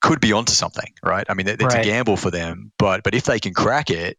could 0.00 0.20
be 0.20 0.32
onto 0.32 0.52
something, 0.52 0.92
right? 1.04 1.26
I 1.28 1.34
mean, 1.34 1.48
it's 1.48 1.62
right. 1.62 1.80
a 1.80 1.84
gamble 1.84 2.16
for 2.16 2.30
them, 2.30 2.72
but 2.78 3.02
but 3.02 3.14
if 3.14 3.24
they 3.24 3.40
can 3.40 3.54
crack 3.54 3.90
it, 3.90 4.18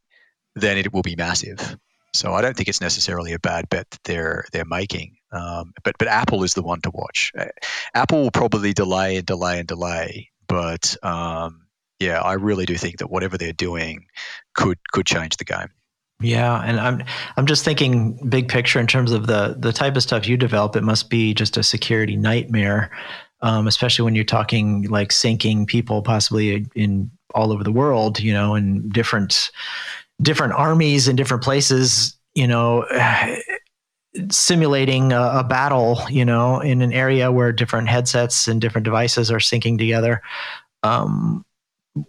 then 0.55 0.77
it 0.77 0.93
will 0.93 1.03
be 1.03 1.15
massive. 1.15 1.77
So 2.13 2.33
I 2.33 2.41
don't 2.41 2.55
think 2.55 2.67
it's 2.67 2.81
necessarily 2.81 3.33
a 3.33 3.39
bad 3.39 3.69
bet 3.69 3.89
that 3.91 4.03
they're 4.03 4.45
they're 4.51 4.65
making. 4.65 5.17
Um, 5.31 5.73
but 5.83 5.97
but 5.99 6.07
Apple 6.07 6.43
is 6.43 6.53
the 6.53 6.63
one 6.63 6.81
to 6.81 6.91
watch. 6.91 7.31
Uh, 7.37 7.45
Apple 7.93 8.23
will 8.23 8.31
probably 8.31 8.73
delay 8.73 9.17
and 9.17 9.25
delay 9.25 9.59
and 9.59 9.67
delay, 9.67 10.31
but 10.47 10.95
um, 11.03 11.67
yeah, 11.99 12.21
I 12.21 12.33
really 12.33 12.65
do 12.65 12.75
think 12.75 12.97
that 12.97 13.09
whatever 13.09 13.37
they're 13.37 13.53
doing 13.53 14.05
could 14.53 14.77
could 14.91 15.05
change 15.05 15.37
the 15.37 15.45
game. 15.45 15.69
Yeah, 16.19 16.61
and 16.63 16.79
I'm 16.79 17.03
I'm 17.35 17.45
just 17.45 17.63
thinking 17.63 18.27
big 18.29 18.49
picture 18.49 18.79
in 18.79 18.87
terms 18.87 19.11
of 19.11 19.27
the 19.27 19.55
the 19.57 19.71
type 19.71 19.95
of 19.95 20.03
stuff 20.03 20.27
you 20.27 20.37
develop. 20.37 20.75
It 20.75 20.83
must 20.83 21.09
be 21.09 21.33
just 21.33 21.57
a 21.57 21.63
security 21.63 22.15
nightmare, 22.15 22.91
um, 23.41 23.67
especially 23.67 24.05
when 24.05 24.15
you're 24.15 24.23
talking 24.23 24.83
like 24.83 25.09
syncing 25.09 25.67
people 25.67 26.01
possibly 26.01 26.65
in 26.75 27.11
all 27.35 27.51
over 27.51 27.63
the 27.63 27.71
world. 27.71 28.19
You 28.19 28.33
know, 28.33 28.55
in 28.55 28.89
different 28.89 29.51
different 30.21 30.53
armies 30.53 31.07
in 31.07 31.15
different 31.15 31.43
places. 31.43 32.17
You 32.33 32.47
know. 32.47 32.85
Simulating 34.29 35.13
a, 35.13 35.21
a, 35.39 35.43
battle, 35.43 35.99
you 36.09 36.25
know, 36.25 36.59
in 36.59 36.81
an 36.81 36.93
area 36.93 37.31
where 37.31 37.51
different 37.51 37.87
headsets 37.87 38.47
and 38.47 38.61
different 38.61 38.85
devices 38.85 39.31
are 39.31 39.37
syncing 39.37 39.77
together. 39.77 40.21
Um, 40.83 41.45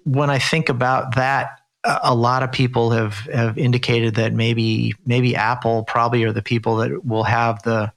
when 0.05 0.31
I 0.31 0.38
think 0.38 0.68
about 0.68 1.16
that, 1.16 1.61
a 1.85 2.14
lot 2.14 2.42
of 2.42 2.53
people 2.53 2.90
have 2.90 3.14
have 3.33 3.57
indicated 3.57 4.16
that 4.16 4.33
maybe 4.33 4.94
maybe 5.07 5.37
Apple 5.37 5.85
probably 5.85 6.25
are 6.25 6.33
the 6.33 6.42
people 6.42 6.77
that 6.77 7.05
will 7.05 7.23
have 7.23 7.62
the 7.62 7.92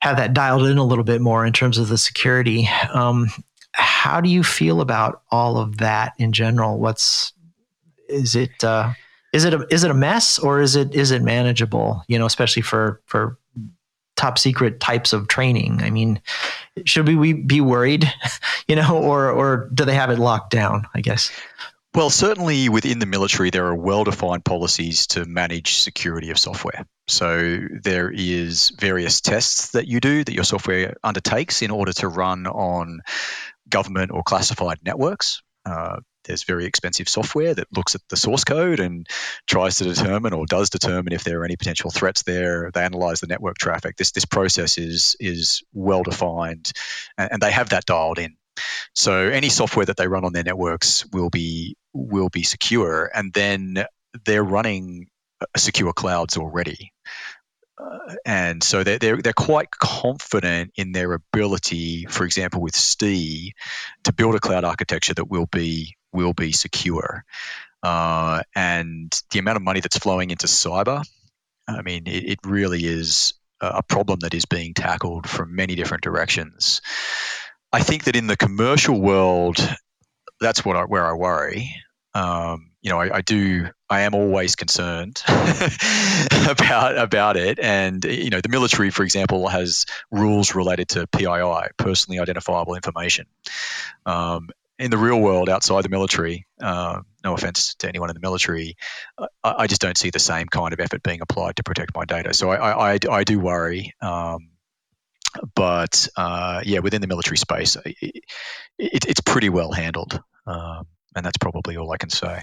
have 0.00 0.16
that 0.16 0.34
dialed 0.34 0.66
in 0.66 0.78
a 0.78 0.84
little 0.84 1.04
bit 1.04 1.20
more 1.20 1.46
in 1.46 1.52
terms 1.52 1.78
of 1.78 1.88
the 1.88 1.98
security. 1.98 2.68
Um, 2.92 3.28
how 3.72 4.20
do 4.20 4.28
you 4.28 4.42
feel 4.42 4.80
about 4.80 5.22
all 5.30 5.58
of 5.58 5.78
that 5.78 6.12
in 6.18 6.32
general? 6.32 6.78
What's 6.78 7.32
is 8.08 8.36
it 8.36 8.62
uh, 8.62 8.92
is 9.32 9.44
it 9.44 9.54
a, 9.54 9.66
is 9.70 9.84
it 9.84 9.90
a 9.90 9.94
mess 9.94 10.38
or 10.38 10.60
is 10.60 10.76
it 10.76 10.94
is 10.94 11.10
it 11.10 11.22
manageable? 11.22 12.04
You 12.08 12.18
know, 12.18 12.26
especially 12.26 12.62
for 12.62 13.00
for 13.06 13.38
top 14.16 14.38
secret 14.38 14.78
types 14.78 15.12
of 15.12 15.26
training. 15.28 15.80
I 15.82 15.90
mean, 15.90 16.20
should 16.84 17.08
we 17.08 17.32
be 17.32 17.60
worried? 17.60 18.12
You 18.68 18.76
know, 18.76 18.96
or 18.96 19.28
or 19.28 19.68
do 19.74 19.84
they 19.84 19.94
have 19.94 20.08
it 20.10 20.20
locked 20.20 20.50
down? 20.50 20.86
I 20.94 21.00
guess. 21.00 21.32
Well, 21.94 22.08
certainly 22.08 22.70
within 22.70 23.00
the 23.00 23.06
military, 23.06 23.50
there 23.50 23.66
are 23.66 23.74
well 23.74 24.04
defined 24.04 24.44
policies 24.44 25.08
to 25.08 25.26
manage 25.26 25.74
security 25.74 26.30
of 26.30 26.38
software. 26.38 26.86
So 27.08 27.58
there 27.82 28.10
is 28.10 28.70
various 28.70 29.20
tests 29.20 29.72
that 29.72 29.88
you 29.88 30.00
do 30.00 30.24
that 30.24 30.32
your 30.32 30.44
software 30.44 30.94
undertakes 31.02 31.60
in 31.60 31.70
order 31.70 31.92
to 31.94 32.08
run 32.08 32.46
on 32.46 33.00
government 33.68 34.10
or 34.12 34.22
classified 34.22 34.78
networks. 34.84 35.42
Uh, 35.66 35.96
there's 36.24 36.44
very 36.44 36.66
expensive 36.66 37.08
software 37.08 37.54
that 37.54 37.66
looks 37.76 37.94
at 37.94 38.02
the 38.08 38.16
source 38.16 38.44
code 38.44 38.80
and 38.80 39.06
tries 39.46 39.76
to 39.76 39.84
determine 39.84 40.32
or 40.32 40.46
does 40.46 40.70
determine 40.70 41.12
if 41.12 41.24
there 41.24 41.40
are 41.40 41.44
any 41.44 41.56
potential 41.56 41.90
threats 41.90 42.22
there. 42.22 42.70
They 42.72 42.82
analyze 42.82 43.20
the 43.20 43.26
network 43.26 43.58
traffic. 43.58 43.96
This 43.96 44.12
this 44.12 44.24
process 44.24 44.78
is 44.78 45.16
is 45.20 45.62
well 45.72 46.02
defined, 46.02 46.72
and, 47.18 47.32
and 47.32 47.42
they 47.42 47.52
have 47.52 47.70
that 47.70 47.86
dialed 47.86 48.18
in. 48.18 48.36
So 48.94 49.28
any 49.28 49.48
software 49.48 49.86
that 49.86 49.96
they 49.96 50.08
run 50.08 50.24
on 50.24 50.32
their 50.32 50.44
networks 50.44 51.06
will 51.12 51.30
be 51.30 51.76
will 51.92 52.28
be 52.28 52.42
secure, 52.42 53.10
and 53.12 53.32
then 53.32 53.84
they're 54.24 54.44
running 54.44 55.08
secure 55.56 55.92
clouds 55.92 56.36
already. 56.36 56.92
Uh, 57.78 58.14
and 58.24 58.62
so 58.62 58.84
they're, 58.84 58.98
they're, 58.98 59.16
they're 59.16 59.32
quite 59.32 59.70
confident 59.70 60.72
in 60.76 60.92
their 60.92 61.14
ability, 61.14 62.06
for 62.06 62.24
example, 62.24 62.60
with 62.60 62.76
STE, 62.76 63.52
to 64.04 64.12
build 64.14 64.34
a 64.34 64.40
cloud 64.40 64.64
architecture 64.64 65.14
that 65.14 65.30
will 65.30 65.46
be 65.46 65.96
will 66.12 66.32
be 66.32 66.52
secure. 66.52 67.24
Uh, 67.82 68.42
and 68.54 69.20
the 69.30 69.38
amount 69.38 69.56
of 69.56 69.62
money 69.62 69.80
that's 69.80 69.98
flowing 69.98 70.30
into 70.30 70.46
cyber, 70.46 71.04
I 71.68 71.82
mean, 71.82 72.06
it, 72.06 72.24
it 72.24 72.38
really 72.44 72.84
is 72.84 73.34
a 73.60 73.82
problem 73.82 74.20
that 74.20 74.34
is 74.34 74.44
being 74.44 74.74
tackled 74.74 75.28
from 75.28 75.54
many 75.54 75.74
different 75.74 76.02
directions. 76.02 76.82
I 77.72 77.82
think 77.82 78.04
that 78.04 78.16
in 78.16 78.26
the 78.26 78.36
commercial 78.36 79.00
world, 79.00 79.56
that's 80.40 80.64
what 80.64 80.76
I, 80.76 80.84
where 80.84 81.06
I 81.06 81.14
worry. 81.14 81.74
Um, 82.14 82.72
you 82.82 82.90
know, 82.90 83.00
I, 83.00 83.16
I, 83.16 83.20
do. 83.22 83.68
I 83.88 84.02
am 84.02 84.14
always 84.14 84.56
concerned 84.56 85.22
about 86.48 86.98
about 86.98 87.36
it, 87.36 87.58
and 87.60 88.04
you 88.04 88.28
know, 88.28 88.40
the 88.40 88.48
military, 88.48 88.90
for 88.90 89.04
example, 89.04 89.48
has 89.48 89.86
rules 90.10 90.54
related 90.54 90.88
to 90.90 91.06
PII, 91.06 91.70
personally 91.78 92.18
identifiable 92.18 92.74
information. 92.74 93.26
Um, 94.04 94.50
in 94.82 94.90
the 94.90 94.98
real 94.98 95.20
world, 95.20 95.48
outside 95.48 95.84
the 95.84 95.88
military, 95.88 96.44
uh, 96.60 97.00
no 97.22 97.34
offense 97.34 97.76
to 97.76 97.88
anyone 97.88 98.10
in 98.10 98.14
the 98.14 98.20
military, 98.20 98.76
I, 99.16 99.26
I, 99.44 99.66
just 99.68 99.80
don't 99.80 99.96
see 99.96 100.10
the 100.10 100.18
same 100.18 100.48
kind 100.48 100.72
of 100.72 100.80
effort 100.80 101.04
being 101.04 101.20
applied 101.20 101.54
to 101.56 101.62
protect 101.62 101.94
my 101.94 102.04
data. 102.04 102.34
So 102.34 102.50
I, 102.50 102.94
I, 102.94 102.98
I 103.08 103.22
do 103.22 103.38
worry. 103.38 103.94
Um, 104.02 104.48
but 105.54 106.08
uh, 106.16 106.62
yeah, 106.64 106.80
within 106.80 107.00
the 107.00 107.06
military 107.06 107.36
space, 107.36 107.76
it, 107.76 108.24
it, 108.76 109.04
it's 109.06 109.20
pretty 109.20 109.50
well 109.50 109.70
handled, 109.70 110.20
um, 110.48 110.88
and 111.14 111.24
that's 111.24 111.38
probably 111.38 111.76
all 111.76 111.92
I 111.92 111.96
can 111.96 112.10
say. 112.10 112.42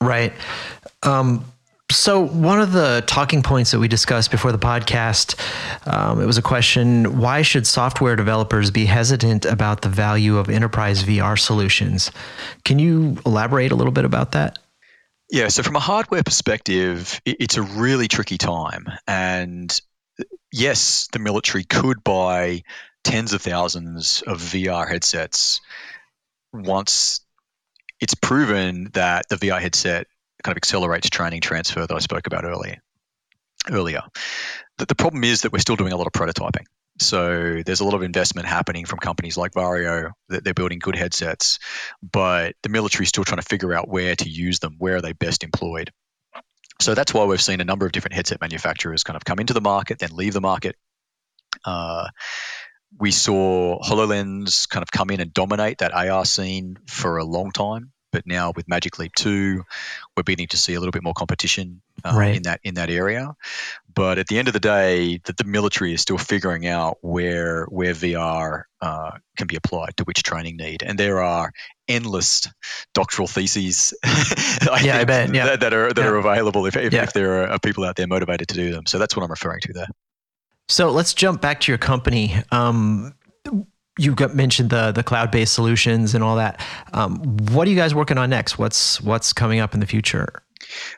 Right. 0.00 0.32
Um, 1.04 1.44
so 1.92 2.20
one 2.20 2.60
of 2.60 2.72
the 2.72 3.04
talking 3.06 3.42
points 3.42 3.70
that 3.70 3.78
we 3.78 3.88
discussed 3.88 4.30
before 4.30 4.52
the 4.52 4.58
podcast, 4.58 5.36
um, 5.86 6.20
it 6.20 6.26
was 6.26 6.38
a 6.38 6.42
question: 6.42 7.18
Why 7.18 7.42
should 7.42 7.66
software 7.66 8.16
developers 8.16 8.70
be 8.70 8.86
hesitant 8.86 9.44
about 9.44 9.82
the 9.82 9.88
value 9.88 10.38
of 10.38 10.48
enterprise 10.48 11.04
VR 11.04 11.38
solutions? 11.38 12.10
Can 12.64 12.78
you 12.78 13.18
elaborate 13.24 13.72
a 13.72 13.76
little 13.76 13.92
bit 13.92 14.04
about 14.04 14.32
that? 14.32 14.58
Yeah, 15.30 15.48
so 15.48 15.62
from 15.62 15.76
a 15.76 15.80
hardware 15.80 16.22
perspective, 16.22 17.20
it's 17.24 17.56
a 17.56 17.62
really 17.62 18.08
tricky 18.08 18.38
time, 18.38 18.86
and 19.06 19.80
yes, 20.52 21.08
the 21.12 21.18
military 21.18 21.64
could 21.64 22.04
buy 22.04 22.62
tens 23.04 23.32
of 23.32 23.42
thousands 23.42 24.22
of 24.26 24.38
VR 24.38 24.88
headsets 24.88 25.60
once 26.52 27.20
it's 28.00 28.14
proven 28.14 28.90
that 28.94 29.28
the 29.28 29.36
VR 29.36 29.60
headset 29.60 30.06
kind 30.42 30.52
of 30.52 30.56
accelerates 30.56 31.10
training 31.10 31.40
transfer 31.40 31.86
that 31.86 31.94
I 31.94 31.98
spoke 31.98 32.26
about 32.26 32.44
earlier. 32.44 32.78
Earlier, 33.70 34.02
the, 34.78 34.86
the 34.86 34.94
problem 34.94 35.22
is 35.22 35.42
that 35.42 35.52
we're 35.52 35.60
still 35.60 35.76
doing 35.76 35.92
a 35.92 35.96
lot 35.96 36.06
of 36.06 36.12
prototyping. 36.12 36.64
So 36.98 37.62
there's 37.64 37.80
a 37.80 37.84
lot 37.84 37.94
of 37.94 38.02
investment 38.02 38.46
happening 38.46 38.84
from 38.84 38.98
companies 38.98 39.36
like 39.36 39.52
Varjo 39.52 40.10
that 40.28 40.44
they're 40.44 40.54
building 40.54 40.78
good 40.78 40.96
headsets, 40.96 41.58
but 42.02 42.54
the 42.62 42.68
military 42.68 43.04
is 43.04 43.08
still 43.08 43.24
trying 43.24 43.40
to 43.40 43.46
figure 43.46 43.72
out 43.72 43.88
where 43.88 44.14
to 44.16 44.28
use 44.28 44.58
them, 44.58 44.76
where 44.78 44.96
are 44.96 45.00
they 45.00 45.12
best 45.12 45.42
employed. 45.42 45.90
So 46.80 46.94
that's 46.94 47.14
why 47.14 47.24
we've 47.24 47.40
seen 47.40 47.60
a 47.60 47.64
number 47.64 47.86
of 47.86 47.92
different 47.92 48.14
headset 48.14 48.40
manufacturers 48.40 49.04
kind 49.04 49.16
of 49.16 49.24
come 49.24 49.38
into 49.38 49.54
the 49.54 49.60
market, 49.60 50.00
then 50.00 50.10
leave 50.12 50.32
the 50.32 50.40
market. 50.40 50.76
Uh, 51.64 52.08
we 52.98 53.10
saw 53.10 53.80
HoloLens 53.80 54.68
kind 54.68 54.82
of 54.82 54.90
come 54.90 55.10
in 55.10 55.20
and 55.20 55.32
dominate 55.32 55.78
that 55.78 55.94
AR 55.94 56.24
scene 56.24 56.76
for 56.86 57.18
a 57.18 57.24
long 57.24 57.52
time, 57.52 57.91
but 58.12 58.26
now 58.26 58.52
with 58.54 58.68
Magic 58.68 58.98
Leap 58.98 59.14
2, 59.14 59.64
we're 60.16 60.22
beginning 60.22 60.48
to 60.48 60.56
see 60.56 60.74
a 60.74 60.78
little 60.78 60.92
bit 60.92 61.02
more 61.02 61.14
competition 61.14 61.80
uh, 62.04 62.14
right. 62.14 62.36
in 62.36 62.42
that 62.44 62.60
in 62.62 62.74
that 62.74 62.90
area. 62.90 63.34
But 63.94 64.18
at 64.18 64.26
the 64.26 64.38
end 64.38 64.48
of 64.48 64.54
the 64.54 64.60
day, 64.60 65.20
that 65.24 65.36
the 65.36 65.44
military 65.44 65.92
is 65.92 66.00
still 66.00 66.18
figuring 66.18 66.66
out 66.66 66.98
where 67.00 67.64
where 67.66 67.92
VR 67.92 68.64
uh, 68.80 69.12
can 69.36 69.46
be 69.46 69.56
applied 69.56 69.96
to 69.96 70.04
which 70.04 70.22
training 70.22 70.56
need, 70.56 70.82
and 70.82 70.98
there 70.98 71.22
are 71.22 71.52
endless 71.88 72.48
doctoral 72.94 73.28
theses. 73.28 73.94
I 74.04 74.82
yeah, 74.84 74.98
I 74.98 75.04
bet. 75.04 75.34
Yeah. 75.34 75.46
That, 75.46 75.60
that 75.60 75.74
are 75.74 75.92
that 75.92 76.02
yeah. 76.02 76.08
are 76.08 76.16
available 76.16 76.66
if 76.66 76.76
if, 76.76 76.92
yeah. 76.92 77.02
if 77.02 77.12
there 77.12 77.50
are 77.50 77.58
people 77.58 77.84
out 77.84 77.96
there 77.96 78.06
motivated 78.06 78.48
to 78.48 78.54
do 78.54 78.72
them. 78.72 78.86
So 78.86 78.98
that's 78.98 79.16
what 79.16 79.24
I'm 79.24 79.30
referring 79.30 79.60
to 79.62 79.72
there. 79.72 79.88
So 80.68 80.90
let's 80.90 81.12
jump 81.12 81.40
back 81.40 81.60
to 81.60 81.72
your 81.72 81.78
company. 81.78 82.36
Um, 82.50 83.14
you 83.98 84.14
got 84.14 84.34
mentioned 84.34 84.70
the 84.70 84.92
the 84.92 85.02
cloud 85.02 85.30
based 85.30 85.52
solutions 85.52 86.14
and 86.14 86.24
all 86.24 86.36
that. 86.36 86.60
Um, 86.92 87.18
what 87.52 87.66
are 87.66 87.70
you 87.70 87.76
guys 87.76 87.94
working 87.94 88.18
on 88.18 88.30
next? 88.30 88.58
What's 88.58 89.00
what's 89.00 89.32
coming 89.32 89.60
up 89.60 89.74
in 89.74 89.80
the 89.80 89.86
future? 89.86 90.42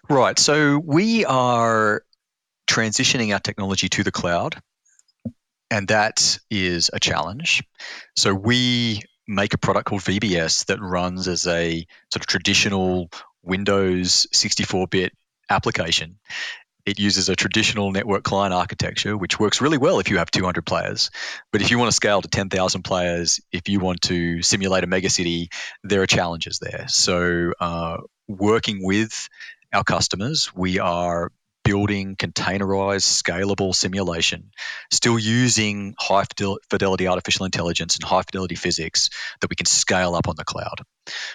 Right. 0.09 0.39
So 0.39 0.79
we 0.79 1.25
are 1.25 2.03
transitioning 2.67 3.33
our 3.33 3.41
technology 3.41 3.89
to 3.89 4.05
the 4.05 4.13
cloud, 4.13 4.61
and 5.71 5.89
that 5.89 6.39
is 6.51 6.91
a 6.93 7.01
challenge. 7.01 7.63
So 8.17 8.35
we 8.35 9.03
make 9.27 9.55
a 9.55 9.59
product 9.59 9.87
called 9.87 10.03
VBS 10.03 10.67
that 10.67 10.81
runs 10.81 11.29
as 11.29 11.47
a 11.47 11.87
sort 12.13 12.23
of 12.23 12.27
traditional 12.27 13.11
Windows 13.43 14.27
64 14.33 14.87
bit 14.89 15.13
application. 15.51 16.19
It 16.87 16.99
uses 16.99 17.29
a 17.29 17.37
traditional 17.37 17.91
network 17.93 18.25
client 18.25 18.53
architecture, 18.53 19.17
which 19.17 19.41
works 19.41 19.61
really 19.61 19.79
well 19.79 20.01
if 20.01 20.11
you 20.11 20.19
have 20.19 20.31
200 20.31 20.67
players. 20.67 21.11
But 21.51 21.63
if 21.63 21.71
you 21.71 21.79
want 21.79 21.89
to 21.89 21.95
scale 21.97 22.21
to 22.21 22.29
10,000 22.29 22.83
players, 22.83 23.41
if 23.53 23.69
you 23.69 23.81
want 23.81 24.03
to 24.03 24.43
simulate 24.43 24.85
a 24.85 24.87
megacity, 24.87 25.49
there 25.83 26.03
are 26.03 26.07
challenges 26.07 26.59
there. 26.59 26.87
So, 26.89 27.53
uh, 27.59 27.99
working 28.29 28.85
with 28.85 29.29
our 29.73 29.85
customers, 29.85 30.55
we 30.55 30.79
are 30.79 31.33
building 31.65 32.17
containerized, 32.17 33.23
scalable 33.23 33.75
simulation, 33.75 34.51
still 34.93 35.19
using 35.19 35.95
high 35.99 36.25
fidelity 36.71 37.09
artificial 37.09 37.47
intelligence 37.47 37.97
and 37.97 38.05
high 38.05 38.23
fidelity 38.23 38.55
physics 38.55 39.11
that 39.41 39.51
we 39.51 39.57
can 39.57 39.67
scale 39.67 40.15
up 40.15 40.29
on 40.29 40.37
the 40.37 40.45
cloud. 40.45 40.83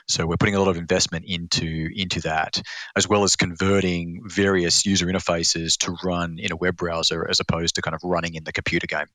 So 0.08 0.26
we're 0.26 0.38
putting 0.38 0.56
a 0.56 0.60
lot 0.60 0.70
of 0.70 0.78
investment 0.78 1.26
into 1.26 1.90
into 1.94 2.22
that, 2.22 2.62
as 2.96 3.08
well 3.08 3.24
as 3.24 3.36
converting 3.36 4.22
various 4.26 4.86
user 4.86 5.08
interfaces 5.08 5.78
to 5.80 5.98
run 6.04 6.40
in 6.40 6.52
a 6.52 6.56
web 6.56 6.78
browser 6.78 7.28
as 7.30 7.40
opposed 7.40 7.76
to 7.76 7.82
kind 7.82 7.96
of 7.96 8.02
running 8.04 8.36
in 8.36 8.44
the 8.44 8.54
computer 8.54 8.88
game 8.88 9.08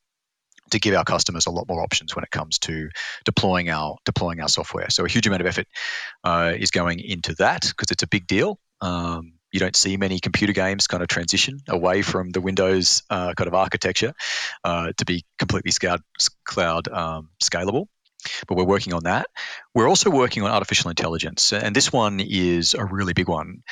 to 0.70 0.78
give 0.78 0.94
our 0.94 1.04
customers 1.04 1.46
a 1.46 1.50
lot 1.50 1.68
more 1.68 1.82
options 1.82 2.14
when 2.16 2.24
it 2.24 2.30
comes 2.30 2.58
to 2.58 2.90
deploying 3.24 3.70
our 3.70 3.96
deploying 4.04 4.40
our 4.40 4.48
software. 4.48 4.90
So 4.90 5.04
a 5.04 5.08
huge 5.08 5.26
amount 5.26 5.42
of 5.42 5.46
effort 5.46 5.66
uh, 6.22 6.52
is 6.56 6.70
going 6.70 7.00
into 7.00 7.34
that 7.36 7.62
because 7.62 7.90
it's 7.90 8.02
a 8.02 8.08
big 8.08 8.26
deal. 8.26 8.58
Um, 8.80 9.34
you 9.54 9.60
don't 9.60 9.76
see 9.76 9.96
many 9.96 10.18
computer 10.18 10.52
games 10.52 10.88
kind 10.88 11.00
of 11.00 11.08
transition 11.08 11.60
away 11.68 12.02
from 12.02 12.30
the 12.30 12.40
Windows 12.40 13.04
uh, 13.08 13.34
kind 13.34 13.46
of 13.46 13.54
architecture 13.54 14.12
uh, 14.64 14.90
to 14.96 15.04
be 15.04 15.24
completely 15.38 15.70
cloud, 15.70 16.00
cloud 16.44 16.88
um, 16.88 17.30
scalable. 17.40 17.86
But 18.48 18.56
we're 18.56 18.64
working 18.64 18.94
on 18.94 19.04
that. 19.04 19.26
We're 19.72 19.88
also 19.88 20.10
working 20.10 20.42
on 20.42 20.50
artificial 20.50 20.90
intelligence, 20.90 21.52
and 21.52 21.76
this 21.76 21.92
one 21.92 22.18
is 22.18 22.74
a 22.74 22.84
really 22.84 23.12
big 23.12 23.28
one. 23.28 23.62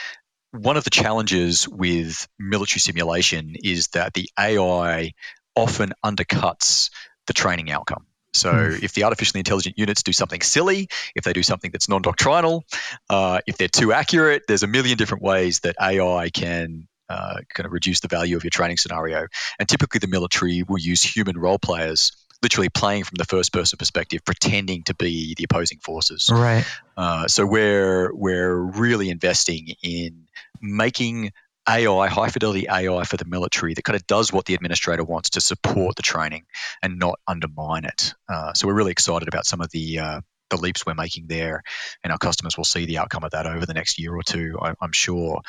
One 0.53 0.77
of 0.77 0.85
the 0.85 0.91
challenges 0.91 1.67
with 1.67 2.29
military 2.39 2.79
simulation 2.79 3.57
is 3.61 3.89
that 3.89 4.15
the 4.15 4.31
AI 4.39 5.13
often 5.57 5.95
undercuts 6.05 6.91
the 7.27 7.33
training 7.33 7.73
outcome. 7.73 8.07
So 8.33 8.53
mm. 8.53 8.83
if 8.83 8.95
the 8.95 9.05
artificially 9.05 9.41
intelligent 9.41 9.79
units 9.79 10.03
do 10.03 10.13
something 10.13 10.41
silly, 10.41 10.89
if 11.15 11.25
they 11.25 11.33
do 11.33 11.43
something 11.43 11.71
that's 11.71 11.89
non-doctrinal, 11.89 12.65
uh, 13.11 13.41
if 13.47 13.59
they're 13.59 13.69
too 13.69 13.93
accurate, 13.93 14.45
there's 14.49 14.63
a 14.63 14.67
million 14.67 14.97
different 14.97 15.23
ways 15.23 15.61
that 15.61 15.77
AI 15.81 16.31
can 16.31 16.89
uh, 17.09 17.41
kind 17.53 17.67
of 17.67 17.73
reduce 17.73 18.01
the 18.01 18.09
value 18.09 18.37
of 18.37 18.45
your 18.45 18.51
training 18.51 18.79
scenario. 18.79 19.27
And 19.59 19.69
typically, 19.69 19.99
the 19.99 20.07
military 20.07 20.63
will 20.63 20.79
use 20.79 21.03
human 21.03 21.37
role 21.37 21.59
players, 21.59 22.13
literally 22.43 22.71
playing 22.71 23.05
from 23.05 23.17
the 23.17 23.25
first-person 23.25 23.77
perspective, 23.77 24.25
pretending 24.25 24.83
to 24.85 24.95
be 24.95 25.35
the 25.37 25.45
opposing 25.45 25.79
forces. 25.79 26.31
Right. 26.33 26.65
Uh, 26.97 27.29
so 27.29 27.45
we're 27.45 28.15
we're 28.15 28.55
really 28.55 29.11
investing 29.11 29.75
in 29.83 30.27
making 30.61 31.33
AI, 31.69 32.09
high 32.09 32.29
fidelity 32.29 32.67
AI 32.69 33.05
for 33.05 33.17
the 33.17 33.25
military 33.25 33.75
that 33.75 33.83
kind 33.83 33.97
of 33.97 34.07
does 34.07 34.33
what 34.33 34.45
the 34.47 34.55
administrator 34.55 35.05
wants 35.05 35.31
to 35.31 35.41
support 35.41 35.97
the 35.97 36.03
training 36.03 36.45
and 36.83 36.99
not 36.99 37.19
undermine 37.27 37.85
it. 37.85 38.15
Uh, 38.29 38.53
so 38.53 38.67
we're 38.67 38.75
really 38.75 38.93
excited 38.93 39.29
about 39.29 39.47
some 39.47 39.61
of 39.61 39.71
the 39.71 39.99
uh, 39.99 40.21
the 40.51 40.57
leaps 40.59 40.85
we're 40.85 40.95
making 40.95 41.27
there, 41.27 41.63
and 42.05 42.13
our 42.13 42.19
customers 42.19 42.57
will 42.57 42.65
see 42.65 42.85
the 42.85 42.99
outcome 42.99 43.25
of 43.25 43.31
that 43.31 43.47
over 43.47 43.65
the 43.65 43.75
next 43.75 43.99
year 43.99 44.15
or 44.15 44.23
two, 44.23 44.59
I, 44.61 44.75
am 44.83 44.93
sure. 44.93 45.41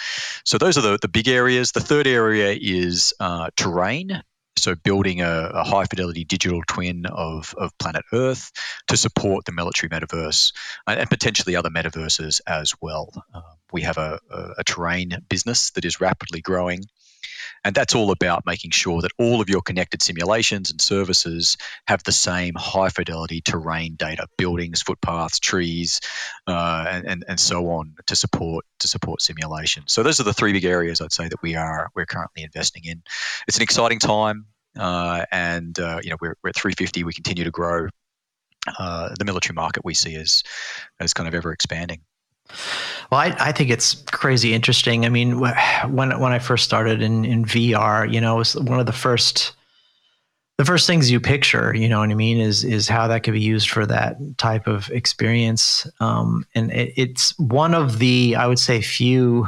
So 0.45 0.57
those 0.57 0.77
are 0.77 0.81
the, 0.81 0.97
the 1.01 1.09
big 1.09 1.27
areas. 1.27 1.73
The 1.73 1.81
third 1.81 2.07
area 2.07 2.57
is 2.59 3.13
uh, 3.19 3.49
terrain 3.55 4.23
so 4.57 4.75
building 4.75 5.21
a, 5.21 5.51
a, 5.53 5.63
high 5.63 5.85
fidelity 5.85 6.23
digital 6.23 6.61
twin 6.67 7.05
of, 7.05 7.53
of 7.57 7.77
planet 7.79 8.03
Earth 8.13 8.51
to 8.87 8.97
support 8.97 9.45
the 9.45 9.51
military 9.51 9.89
metaverse 9.89 10.53
and, 10.87 11.09
potentially 11.09 11.55
other 11.55 11.69
metaverses 11.69 12.41
as 12.47 12.73
well. 12.81 13.09
Uh, 13.33 13.41
we 13.71 13.81
have 13.81 13.97
a, 13.97 14.19
a, 14.29 14.49
a, 14.59 14.63
terrain 14.63 15.17
business 15.29 15.71
that 15.71 15.85
is 15.85 15.99
rapidly 15.99 16.41
growing. 16.41 16.81
And 17.63 17.73
that's 17.73 17.95
all 17.95 18.11
about 18.11 18.45
making 18.45 18.71
sure 18.71 19.01
that 19.01 19.11
all 19.17 19.41
of 19.41 19.49
your 19.49 19.61
connected 19.61 20.01
simulations 20.01 20.71
and 20.71 20.81
services 20.81 21.57
have 21.87 22.03
the 22.03 22.11
same 22.11 22.53
high 22.55 22.89
fidelity 22.89 23.41
terrain 23.41 23.95
data, 23.95 24.27
buildings, 24.37 24.81
footpaths, 24.81 25.39
trees, 25.39 26.01
uh, 26.47 27.01
and, 27.05 27.23
and, 27.27 27.39
so 27.39 27.71
on 27.71 27.95
to 28.07 28.15
support 28.15 28.65
to 28.79 28.87
support 28.87 29.21
simulation. 29.21 29.83
So 29.87 30.03
those 30.03 30.19
are 30.19 30.23
the 30.23 30.33
three 30.33 30.53
big 30.53 30.65
areas 30.65 31.01
I'd 31.01 31.11
say 31.11 31.27
that 31.27 31.41
we 31.41 31.55
are 31.55 31.89
we're 31.95 32.05
currently 32.05 32.43
investing 32.43 32.83
in. 32.85 33.03
It's 33.47 33.57
an 33.57 33.63
exciting 33.63 33.99
time. 33.99 34.45
Uh, 34.77 35.25
and 35.31 35.77
uh, 35.79 35.99
you 36.03 36.09
know 36.09 36.17
we're, 36.19 36.35
we're 36.43 36.49
at 36.49 36.55
350. 36.55 37.03
We 37.03 37.13
continue 37.13 37.43
to 37.43 37.51
grow. 37.51 37.87
Uh, 38.79 39.13
the 39.19 39.25
military 39.25 39.53
market 39.53 39.83
we 39.83 39.93
see 39.93 40.15
as 40.15 40.43
as 40.99 41.13
kind 41.13 41.27
of 41.27 41.35
ever 41.35 41.51
expanding. 41.51 42.01
Well, 43.11 43.19
I, 43.19 43.35
I 43.39 43.51
think 43.51 43.69
it's 43.69 43.95
crazy 44.11 44.53
interesting. 44.53 45.05
I 45.05 45.09
mean, 45.09 45.39
when 45.39 46.19
when 46.19 46.31
I 46.31 46.39
first 46.39 46.63
started 46.63 47.01
in, 47.01 47.25
in 47.25 47.45
VR, 47.45 48.11
you 48.11 48.19
know, 48.19 48.35
it 48.35 48.39
was 48.39 48.55
one 48.55 48.79
of 48.79 48.85
the 48.85 48.91
first 48.91 49.53
the 50.57 50.65
first 50.65 50.85
things 50.85 51.09
you 51.09 51.19
picture, 51.19 51.75
you 51.75 51.89
know 51.89 51.99
what 51.99 52.09
I 52.09 52.15
mean, 52.15 52.39
is 52.39 52.63
is 52.63 52.87
how 52.87 53.07
that 53.07 53.23
could 53.23 53.33
be 53.33 53.41
used 53.41 53.69
for 53.69 53.85
that 53.85 54.17
type 54.37 54.67
of 54.67 54.89
experience. 54.91 55.87
Um, 55.99 56.45
and 56.53 56.71
it, 56.71 56.93
it's 56.95 57.37
one 57.39 57.73
of 57.73 57.99
the 57.99 58.35
I 58.35 58.47
would 58.47 58.59
say 58.59 58.81
few 58.81 59.47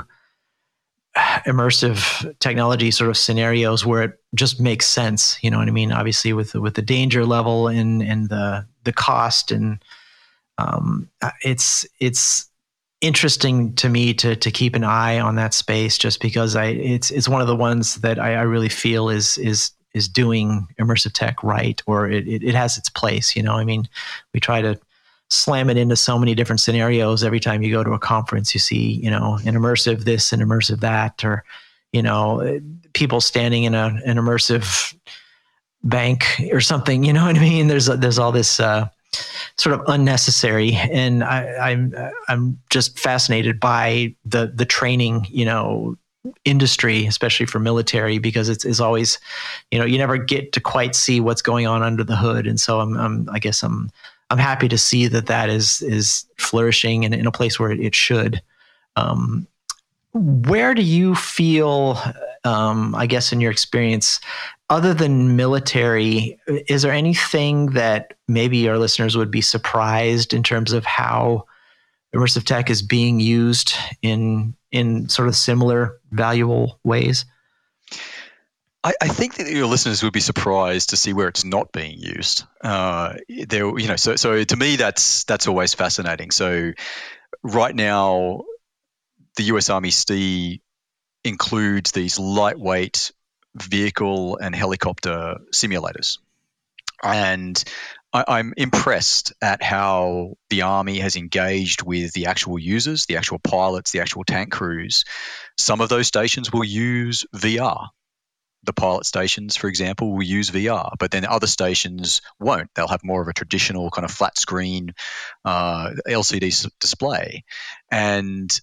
immersive 1.15 2.37
technology 2.39 2.91
sort 2.91 3.09
of 3.09 3.17
scenarios 3.17 3.85
where 3.85 4.03
it 4.03 4.19
just 4.33 4.59
makes 4.59 4.87
sense. 4.87 5.37
You 5.41 5.49
know 5.49 5.57
what 5.57 5.67
I 5.67 5.71
mean? 5.71 5.91
Obviously, 5.91 6.33
with 6.33 6.55
with 6.55 6.75
the 6.75 6.81
danger 6.81 7.25
level 7.25 7.67
and 7.67 8.01
and 8.01 8.29
the 8.29 8.65
the 8.83 8.93
cost 8.93 9.51
and 9.51 9.83
um, 10.57 11.09
it's 11.43 11.85
it's 11.99 12.49
interesting 13.05 13.73
to 13.75 13.87
me 13.87 14.13
to 14.15 14.35
to 14.35 14.49
keep 14.49 14.75
an 14.75 14.83
eye 14.83 15.19
on 15.19 15.35
that 15.35 15.53
space 15.53 15.97
just 15.97 16.19
because 16.19 16.55
I 16.55 16.65
it's 16.65 17.11
it's 17.11 17.29
one 17.29 17.41
of 17.41 17.47
the 17.47 17.55
ones 17.55 17.95
that 17.95 18.17
I, 18.17 18.33
I 18.33 18.41
really 18.41 18.69
feel 18.69 19.09
is 19.09 19.37
is 19.37 19.71
is 19.93 20.07
doing 20.09 20.67
immersive 20.79 21.13
tech 21.13 21.41
right 21.43 21.81
or 21.85 22.09
it, 22.09 22.27
it, 22.27 22.43
it 22.43 22.55
has 22.55 22.77
its 22.77 22.89
place. 22.89 23.35
You 23.35 23.43
know, 23.43 23.53
I 23.53 23.63
mean, 23.63 23.87
we 24.33 24.39
try 24.39 24.61
to 24.61 24.79
slam 25.29 25.69
it 25.69 25.77
into 25.77 25.95
so 25.95 26.17
many 26.17 26.33
different 26.33 26.59
scenarios 26.59 27.23
every 27.23 27.39
time 27.39 27.61
you 27.61 27.71
go 27.71 27.83
to 27.83 27.93
a 27.93 27.99
conference 27.99 28.53
you 28.53 28.59
see 28.59 28.99
you 29.03 29.09
know 29.09 29.39
an 29.45 29.55
immersive 29.55 30.03
this 30.03 30.31
and 30.31 30.41
immersive 30.41 30.81
that 30.81 31.25
or 31.25 31.43
you 31.93 32.01
know 32.01 32.61
people 32.93 33.19
standing 33.19 33.63
in 33.63 33.73
a, 33.73 33.87
an 34.05 34.17
immersive 34.17 34.95
bank 35.83 36.39
or 36.51 36.61
something 36.61 37.03
you 37.03 37.11
know 37.11 37.25
what 37.25 37.35
i 37.35 37.39
mean 37.39 37.67
there's 37.67 37.87
there's 37.87 38.19
all 38.19 38.31
this 38.31 38.59
uh, 38.59 38.87
sort 39.57 39.79
of 39.79 39.81
unnecessary 39.87 40.73
and 40.73 41.23
I, 41.23 41.55
i'm 41.71 41.93
i'm 42.27 42.59
just 42.69 42.99
fascinated 42.99 43.59
by 43.59 44.15
the 44.25 44.51
the 44.53 44.65
training 44.65 45.27
you 45.29 45.45
know 45.45 45.97
industry, 46.43 47.05
especially 47.05 47.45
for 47.45 47.59
military, 47.59 48.17
because 48.17 48.49
it's, 48.49 48.65
it's 48.65 48.79
always, 48.79 49.19
you 49.71 49.79
know, 49.79 49.85
you 49.85 49.97
never 49.97 50.17
get 50.17 50.51
to 50.53 50.59
quite 50.59 50.95
see 50.95 51.19
what's 51.19 51.41
going 51.41 51.67
on 51.67 51.83
under 51.83 52.03
the 52.03 52.15
hood. 52.15 52.47
And 52.47 52.59
so 52.59 52.79
I'm, 52.79 52.97
I'm 52.97 53.29
I 53.31 53.39
guess 53.39 53.63
I'm 53.63 53.91
I'm 54.29 54.37
happy 54.37 54.67
to 54.69 54.77
see 54.77 55.07
that 55.07 55.27
that 55.27 55.49
is 55.49 55.81
is 55.81 56.25
flourishing 56.37 57.05
and 57.05 57.13
in 57.13 57.27
a 57.27 57.31
place 57.31 57.59
where 57.59 57.71
it 57.71 57.95
should. 57.95 58.41
Um, 58.95 59.47
where 60.13 60.73
do 60.73 60.81
you 60.81 61.15
feel? 61.15 61.99
Um, 62.43 62.93
I 62.95 63.07
guess 63.07 63.33
in 63.33 63.41
your 63.41 63.51
experience, 63.51 64.19
other 64.69 64.93
than 64.93 65.35
military, 65.35 66.39
is 66.47 66.81
there 66.81 66.91
anything 66.91 67.67
that 67.71 68.13
maybe 68.27 68.67
our 68.67 68.77
listeners 68.77 69.15
would 69.15 69.31
be 69.31 69.41
surprised 69.41 70.33
in 70.33 70.43
terms 70.43 70.73
of 70.73 70.85
how 70.85 71.45
immersive 72.15 72.45
tech 72.45 72.69
is 72.69 72.81
being 72.81 73.19
used 73.19 73.75
in 74.01 74.55
in 74.71 75.07
sort 75.09 75.27
of 75.27 75.35
similar 75.35 75.99
valuable 76.11 76.79
ways? 76.83 77.25
I, 78.83 78.93
I, 79.01 79.07
think 79.07 79.35
that 79.35 79.47
your 79.47 79.65
listeners 79.65 80.03
would 80.03 80.13
be 80.13 80.19
surprised 80.19 80.91
to 80.91 80.97
see 80.97 81.13
where 81.13 81.27
it's 81.27 81.43
not 81.43 81.71
being 81.71 81.97
used. 81.97 82.43
Uh, 82.61 83.15
there, 83.47 83.79
you 83.79 83.87
know, 83.87 83.95
so 83.95 84.15
so 84.15 84.43
to 84.43 84.55
me, 84.55 84.75
that's 84.75 85.23
that's 85.23 85.47
always 85.47 85.73
fascinating. 85.73 86.29
So 86.31 86.71
right 87.43 87.75
now, 87.75 88.43
the 89.37 89.43
U.S. 89.43 89.69
Army 89.69 89.89
STE 89.89 90.61
includes 91.23 91.91
these 91.91 92.19
lightweight 92.19 93.11
vehicle 93.55 94.37
and 94.37 94.55
helicopter 94.55 95.37
simulators, 95.51 96.19
and 97.03 97.61
I, 98.13 98.39
am 98.39 98.53
impressed 98.55 99.33
at 99.41 99.61
how 99.61 100.35
the 100.49 100.61
Army 100.61 100.99
has 100.99 101.15
engaged 101.17 101.83
with 101.83 102.13
the 102.13 102.27
actual 102.27 102.57
users, 102.57 103.05
the 103.05 103.17
actual 103.17 103.39
pilots, 103.39 103.91
the 103.91 103.99
actual 103.99 104.23
tank 104.23 104.51
crews. 104.51 105.03
Some 105.57 105.81
of 105.81 105.89
those 105.89 106.07
stations 106.07 106.51
will 106.53 106.63
use 106.63 107.25
VR 107.35 107.89
the 108.65 108.73
pilot 108.73 109.05
stations, 109.05 109.55
for 109.55 109.67
example, 109.67 110.13
will 110.13 110.23
use 110.23 110.49
VR, 110.49 110.93
but 110.99 111.11
then 111.11 111.25
other 111.25 111.47
stations 111.47 112.21
won't. 112.39 112.69
They'll 112.73 112.87
have 112.87 113.03
more 113.03 113.21
of 113.21 113.27
a 113.27 113.33
traditional 113.33 113.89
kind 113.91 114.05
of 114.05 114.11
flat 114.11 114.37
screen 114.37 114.93
uh, 115.43 115.91
LCD 116.07 116.69
display. 116.79 117.43
And 117.91 118.59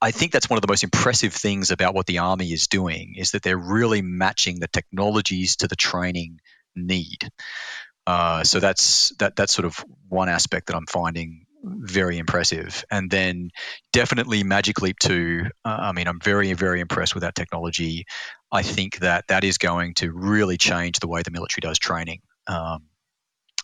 I 0.00 0.10
think 0.10 0.32
that's 0.32 0.48
one 0.48 0.56
of 0.56 0.62
the 0.62 0.68
most 0.68 0.84
impressive 0.84 1.34
things 1.34 1.70
about 1.70 1.94
what 1.94 2.06
the 2.06 2.18
Army 2.18 2.52
is 2.52 2.68
doing 2.68 3.14
is 3.16 3.32
that 3.32 3.42
they're 3.42 3.58
really 3.58 4.02
matching 4.02 4.60
the 4.60 4.68
technologies 4.68 5.56
to 5.56 5.68
the 5.68 5.76
training 5.76 6.40
need. 6.74 7.30
Uh, 8.06 8.44
so 8.44 8.60
that's 8.60 9.12
that 9.18 9.36
that's 9.36 9.52
sort 9.52 9.66
of 9.66 9.84
one 10.08 10.28
aspect 10.28 10.66
that 10.66 10.76
I'm 10.76 10.86
finding 10.86 11.46
very 11.64 12.18
impressive. 12.18 12.84
And 12.90 13.10
then 13.10 13.50
definitely 13.92 14.42
Magic 14.42 14.82
Leap 14.82 14.98
2. 14.98 15.46
Uh, 15.64 15.68
I 15.68 15.92
mean, 15.92 16.06
I'm 16.06 16.20
very, 16.20 16.52
very 16.52 16.80
impressed 16.80 17.14
with 17.14 17.22
that 17.22 17.34
technology. 17.34 18.04
I 18.52 18.62
think 18.62 18.98
that 18.98 19.24
that 19.28 19.44
is 19.44 19.58
going 19.58 19.94
to 19.94 20.12
really 20.12 20.58
change 20.58 20.98
the 21.00 21.08
way 21.08 21.22
the 21.22 21.30
military 21.30 21.60
does 21.62 21.78
training. 21.78 22.20
Um, 22.46 22.84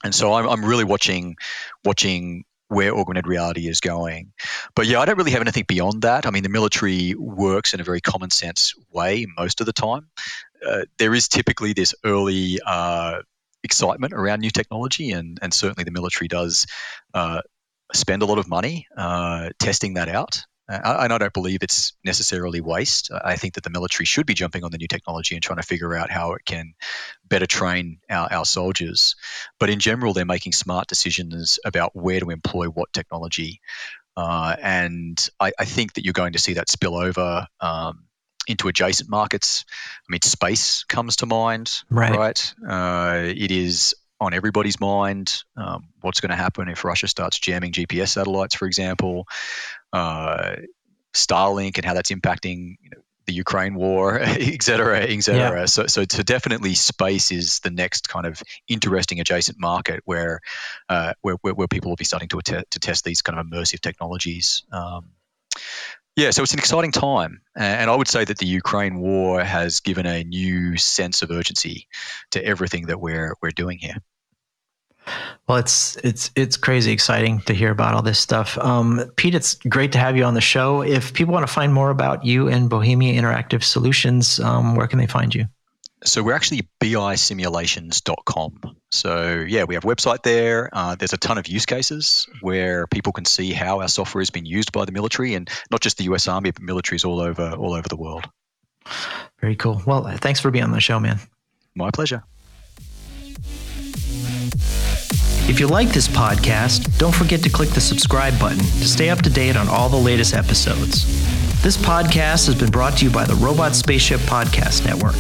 and 0.03 0.15
so 0.15 0.33
I'm, 0.33 0.49
I'm 0.49 0.65
really 0.65 0.85
watching 0.85 1.37
watching 1.85 2.45
where 2.71 2.97
augmented 2.97 3.27
reality 3.27 3.67
is 3.69 3.81
going. 3.81 4.33
But 4.77 4.87
yeah, 4.87 5.01
I 5.01 5.05
don't 5.05 5.19
really 5.19 5.33
have 5.33 5.41
anything 5.41 5.65
beyond 5.67 6.03
that. 6.03 6.25
I 6.25 6.31
mean, 6.31 6.45
the 6.45 6.49
military 6.49 7.17
works 7.17 7.75
in 7.75 7.81
a 7.81 7.85
very 7.85 8.01
common 8.01 8.31
sense 8.31 8.75
way 8.93 9.27
most 9.37 9.61
of 9.61 9.67
the 9.67 9.73
time. 9.73 10.07
Uh, 10.65 10.83
there 10.97 11.13
is 11.13 11.27
typically 11.27 11.73
this 11.73 11.97
early 12.05 12.61
uh, 12.65 13.23
excitement 13.65 14.13
around 14.13 14.39
new 14.39 14.51
technology, 14.51 15.11
and, 15.11 15.41
and 15.43 15.53
certainly 15.53 15.83
the 15.83 15.91
military 15.91 16.29
does 16.29 16.69
uh, 17.13 17.43
spend 17.93 18.23
a 18.23 18.27
lot 18.27 18.39
of 18.39 18.49
money 18.49 18.87
uh, 18.97 19.51
testing 19.59 19.95
that 19.95 20.09
out. 20.09 20.45
Uh, 20.71 21.01
and 21.03 21.13
I 21.13 21.19
don't 21.19 21.33
believe 21.33 21.63
it's 21.63 21.95
necessarily 22.05 22.61
waste. 22.61 23.11
I 23.13 23.37
think 23.37 23.55
that 23.55 23.65
the 23.65 23.71
military 23.71 24.07
should 24.07 24.27
be 24.27 24.35
jumping 24.35 24.63
on 24.63 24.71
the 24.71 24.79
new 24.79 24.87
technology 24.87 25.35
and 25.35 25.43
trying 25.43 25.59
to 25.59 25.67
figure 25.67 25.95
out 25.95 26.11
how 26.11 26.35
it 26.35 26.45
can 26.45 26.75
better 27.27 27.47
train 27.47 27.99
our, 28.09 28.33
our 28.33 28.45
soldiers. 28.45 29.17
But 29.59 29.71
in 29.71 29.81
general, 29.81 30.13
they're 30.13 30.25
making 30.25 30.53
smart 30.53 30.87
decisions 30.87 31.59
about 31.65 31.97
where 31.97 32.21
to 32.21 32.31
employ 32.31 32.67
what 32.67 32.93
technology. 32.93 33.61
Uh, 34.17 34.55
and 34.61 35.29
I, 35.41 35.53
I, 35.59 35.65
think 35.65 35.95
that 35.95 36.05
you're 36.05 36.13
going 36.13 36.35
to 36.35 36.39
see 36.39 36.55
that 36.55 36.69
spill 36.69 36.97
over 36.97 37.47
um, 37.61 38.05
into 38.47 38.69
adjacent 38.69 39.09
markets. 39.09 39.65
I 39.73 40.07
mean, 40.09 40.21
space 40.23 40.85
comes 40.85 41.17
to 41.17 41.27
mind, 41.27 41.71
right? 41.89 42.17
right? 42.17 42.55
Uh, 42.69 43.23
it 43.25 43.51
is 43.51 43.95
on 44.21 44.35
everybody's 44.35 44.79
mind. 44.81 45.43
Um, 45.57 45.89
what's 46.01 46.21
going 46.21 46.31
to 46.31 46.37
happen 46.37 46.69
if 46.69 46.85
Russia 46.85 47.09
starts 47.09 47.39
jamming 47.39 47.73
GPS 47.73 48.09
satellites, 48.09 48.55
for 48.55 48.67
example? 48.67 49.27
Uh, 49.93 50.57
Starlink 51.15 51.77
and 51.77 51.85
how 51.85 51.95
that's 51.95 52.11
impacting 52.11 52.77
you 52.83 52.91
know, 52.91 53.03
the 53.27 53.33
Ukraine 53.33 53.75
war, 53.75 54.19
et 54.21 54.63
cetera, 54.63 55.01
et 55.01 55.23
cetera. 55.23 55.61
Yeah. 55.61 55.67
So, 55.67 55.87
so, 55.87 56.05
so 56.11 56.23
definitely 56.23 56.75
space 56.75 57.33
is 57.33 57.61
the 57.61 57.71
next 57.71 58.09
kind 58.09 58.27
of 58.27 58.43
interesting 58.69 59.21
adjacent 59.21 59.59
market 59.59 60.03
where, 60.05 60.41
uh, 60.89 61.15
where, 61.23 61.37
where, 61.41 61.55
where, 61.55 61.69
people 61.69 61.91
will 61.91 61.97
be 61.97 62.05
starting 62.05 62.29
to, 62.29 62.65
to 62.71 62.79
test 62.79 63.05
these 63.05 63.23
kind 63.23 63.39
of 63.39 63.47
immersive 63.47 63.81
technologies. 63.81 64.65
Um, 64.73 65.11
yeah, 66.17 66.31
so 66.33 66.43
it's 66.43 66.53
an 66.53 66.59
exciting 66.59 66.93
time. 66.93 67.41
And 67.57 67.89
I 67.89 67.95
would 67.95 68.09
say 68.09 68.25
that 68.25 68.39
the 68.39 68.47
Ukraine 68.47 68.99
war 69.01 69.43
has 69.43 69.81
given 69.81 70.07
a 70.07 70.25
new 70.25 70.77
sense 70.77 71.23
of 71.23 71.31
urgency 71.31 71.87
to 72.33 72.45
everything 72.45 72.87
that 72.87 73.01
we're, 73.01 73.35
we're 73.41 73.51
doing 73.51 73.79
here. 73.79 73.97
Well, 75.49 75.59
it's 75.59 75.97
it's 75.97 76.31
it's 76.37 76.57
crazy 76.57 76.93
exciting 76.93 77.41
to 77.43 77.55
hear 77.55 77.71
about 77.71 77.95
all 77.95 78.03
this 78.03 78.21
stuff. 78.21 78.57
Um, 78.59 79.11
Pete, 79.17 79.35
it's 79.35 79.55
great 79.55 79.93
to 79.93 79.99
have 79.99 80.17
you 80.17 80.25
on 80.25 80.35
the 80.35 80.41
show. 80.41 80.83
If 80.83 81.13
people 81.13 81.35
want 81.35 81.47
to 81.47 81.53
find 81.53 81.75
more 81.75 81.91
about 81.91 82.25
you 82.25 82.49
and 82.49 82.71
Bohemia 82.71 83.21
Interactive 83.21 83.65
Solutions, 83.65 84.39
um, 84.39 84.77
where 84.77 84.87
can 84.87 84.99
they 84.99 85.07
find 85.07 85.35
you? 85.35 85.47
So 86.05 86.23
we're 86.23 86.35
actually 86.35 86.69
bisimulations.com. 86.81 88.77
So 88.91 89.45
yeah, 89.47 89.65
we 89.65 89.75
have 89.75 89.85
a 89.85 89.89
website 89.89 90.23
there. 90.23 90.71
Uh, 90.73 90.95
there's 90.95 91.13
a 91.13 91.19
ton 91.19 91.37
of 91.37 91.47
use 91.47 91.67
cases 91.67 92.27
where 92.41 92.87
people 92.87 93.13
can 93.13 93.27
see 93.27 93.53
how 93.53 93.81
our 93.81 93.89
software 93.89 94.23
has 94.23 94.31
been 94.31 94.47
used 94.47 94.73
by 94.73 94.85
the 94.87 94.93
military, 94.93 95.35
and 95.35 95.51
not 95.71 95.81
just 95.81 95.99
the 95.99 96.05
U.S. 96.05 96.29
Army, 96.29 96.53
but 96.53 96.63
militaries 96.63 97.05
all 97.05 97.21
over 97.21 97.51
all 97.51 97.75
over 97.75 97.89
the 97.89 97.97
world. 97.97 98.25
Very 99.41 99.57
cool. 99.57 99.83
Well, 99.87 100.05
thanks 100.19 100.41
for 100.41 100.51
being 100.51 100.65
on 100.65 100.71
the 100.71 100.81
show, 100.81 101.01
man. 101.01 101.19
My 101.75 101.91
pleasure. 101.91 102.25
If 105.49 105.59
you 105.59 105.67
like 105.67 105.89
this 105.89 106.09
podcast, 106.09 106.97
don't 106.99 107.15
forget 107.15 107.43
to 107.43 107.51
click 107.51 107.71
the 107.71 107.81
subscribe 107.81 108.39
button 108.39 108.59
to 108.59 108.89
stay 108.89 109.11
up 109.11 109.23
to 109.23 109.31
date 109.31 109.57
on 109.57 109.69
all 109.69 109.89
the 109.89 109.97
latest 109.97 110.35
episodes. 110.35 111.05
This 111.63 111.77
podcast 111.77 112.47
has 112.47 112.55
been 112.55 112.71
brought 112.71 112.97
to 112.99 113.05
you 113.05 113.11
by 113.11 113.25
the 113.25 113.35
Robot 113.35 113.75
Spaceship 113.75 114.21
Podcast 114.21 114.87
Network. 114.87 115.17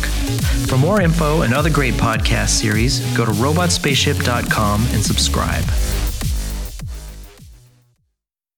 For 0.68 0.78
more 0.78 1.00
info 1.00 1.42
and 1.42 1.52
other 1.52 1.68
great 1.68 1.94
podcast 1.94 2.50
series, 2.50 3.00
go 3.16 3.26
to 3.26 3.32
robotspaceship.com 3.32 4.86
and 4.92 5.04
subscribe. 5.04 6.09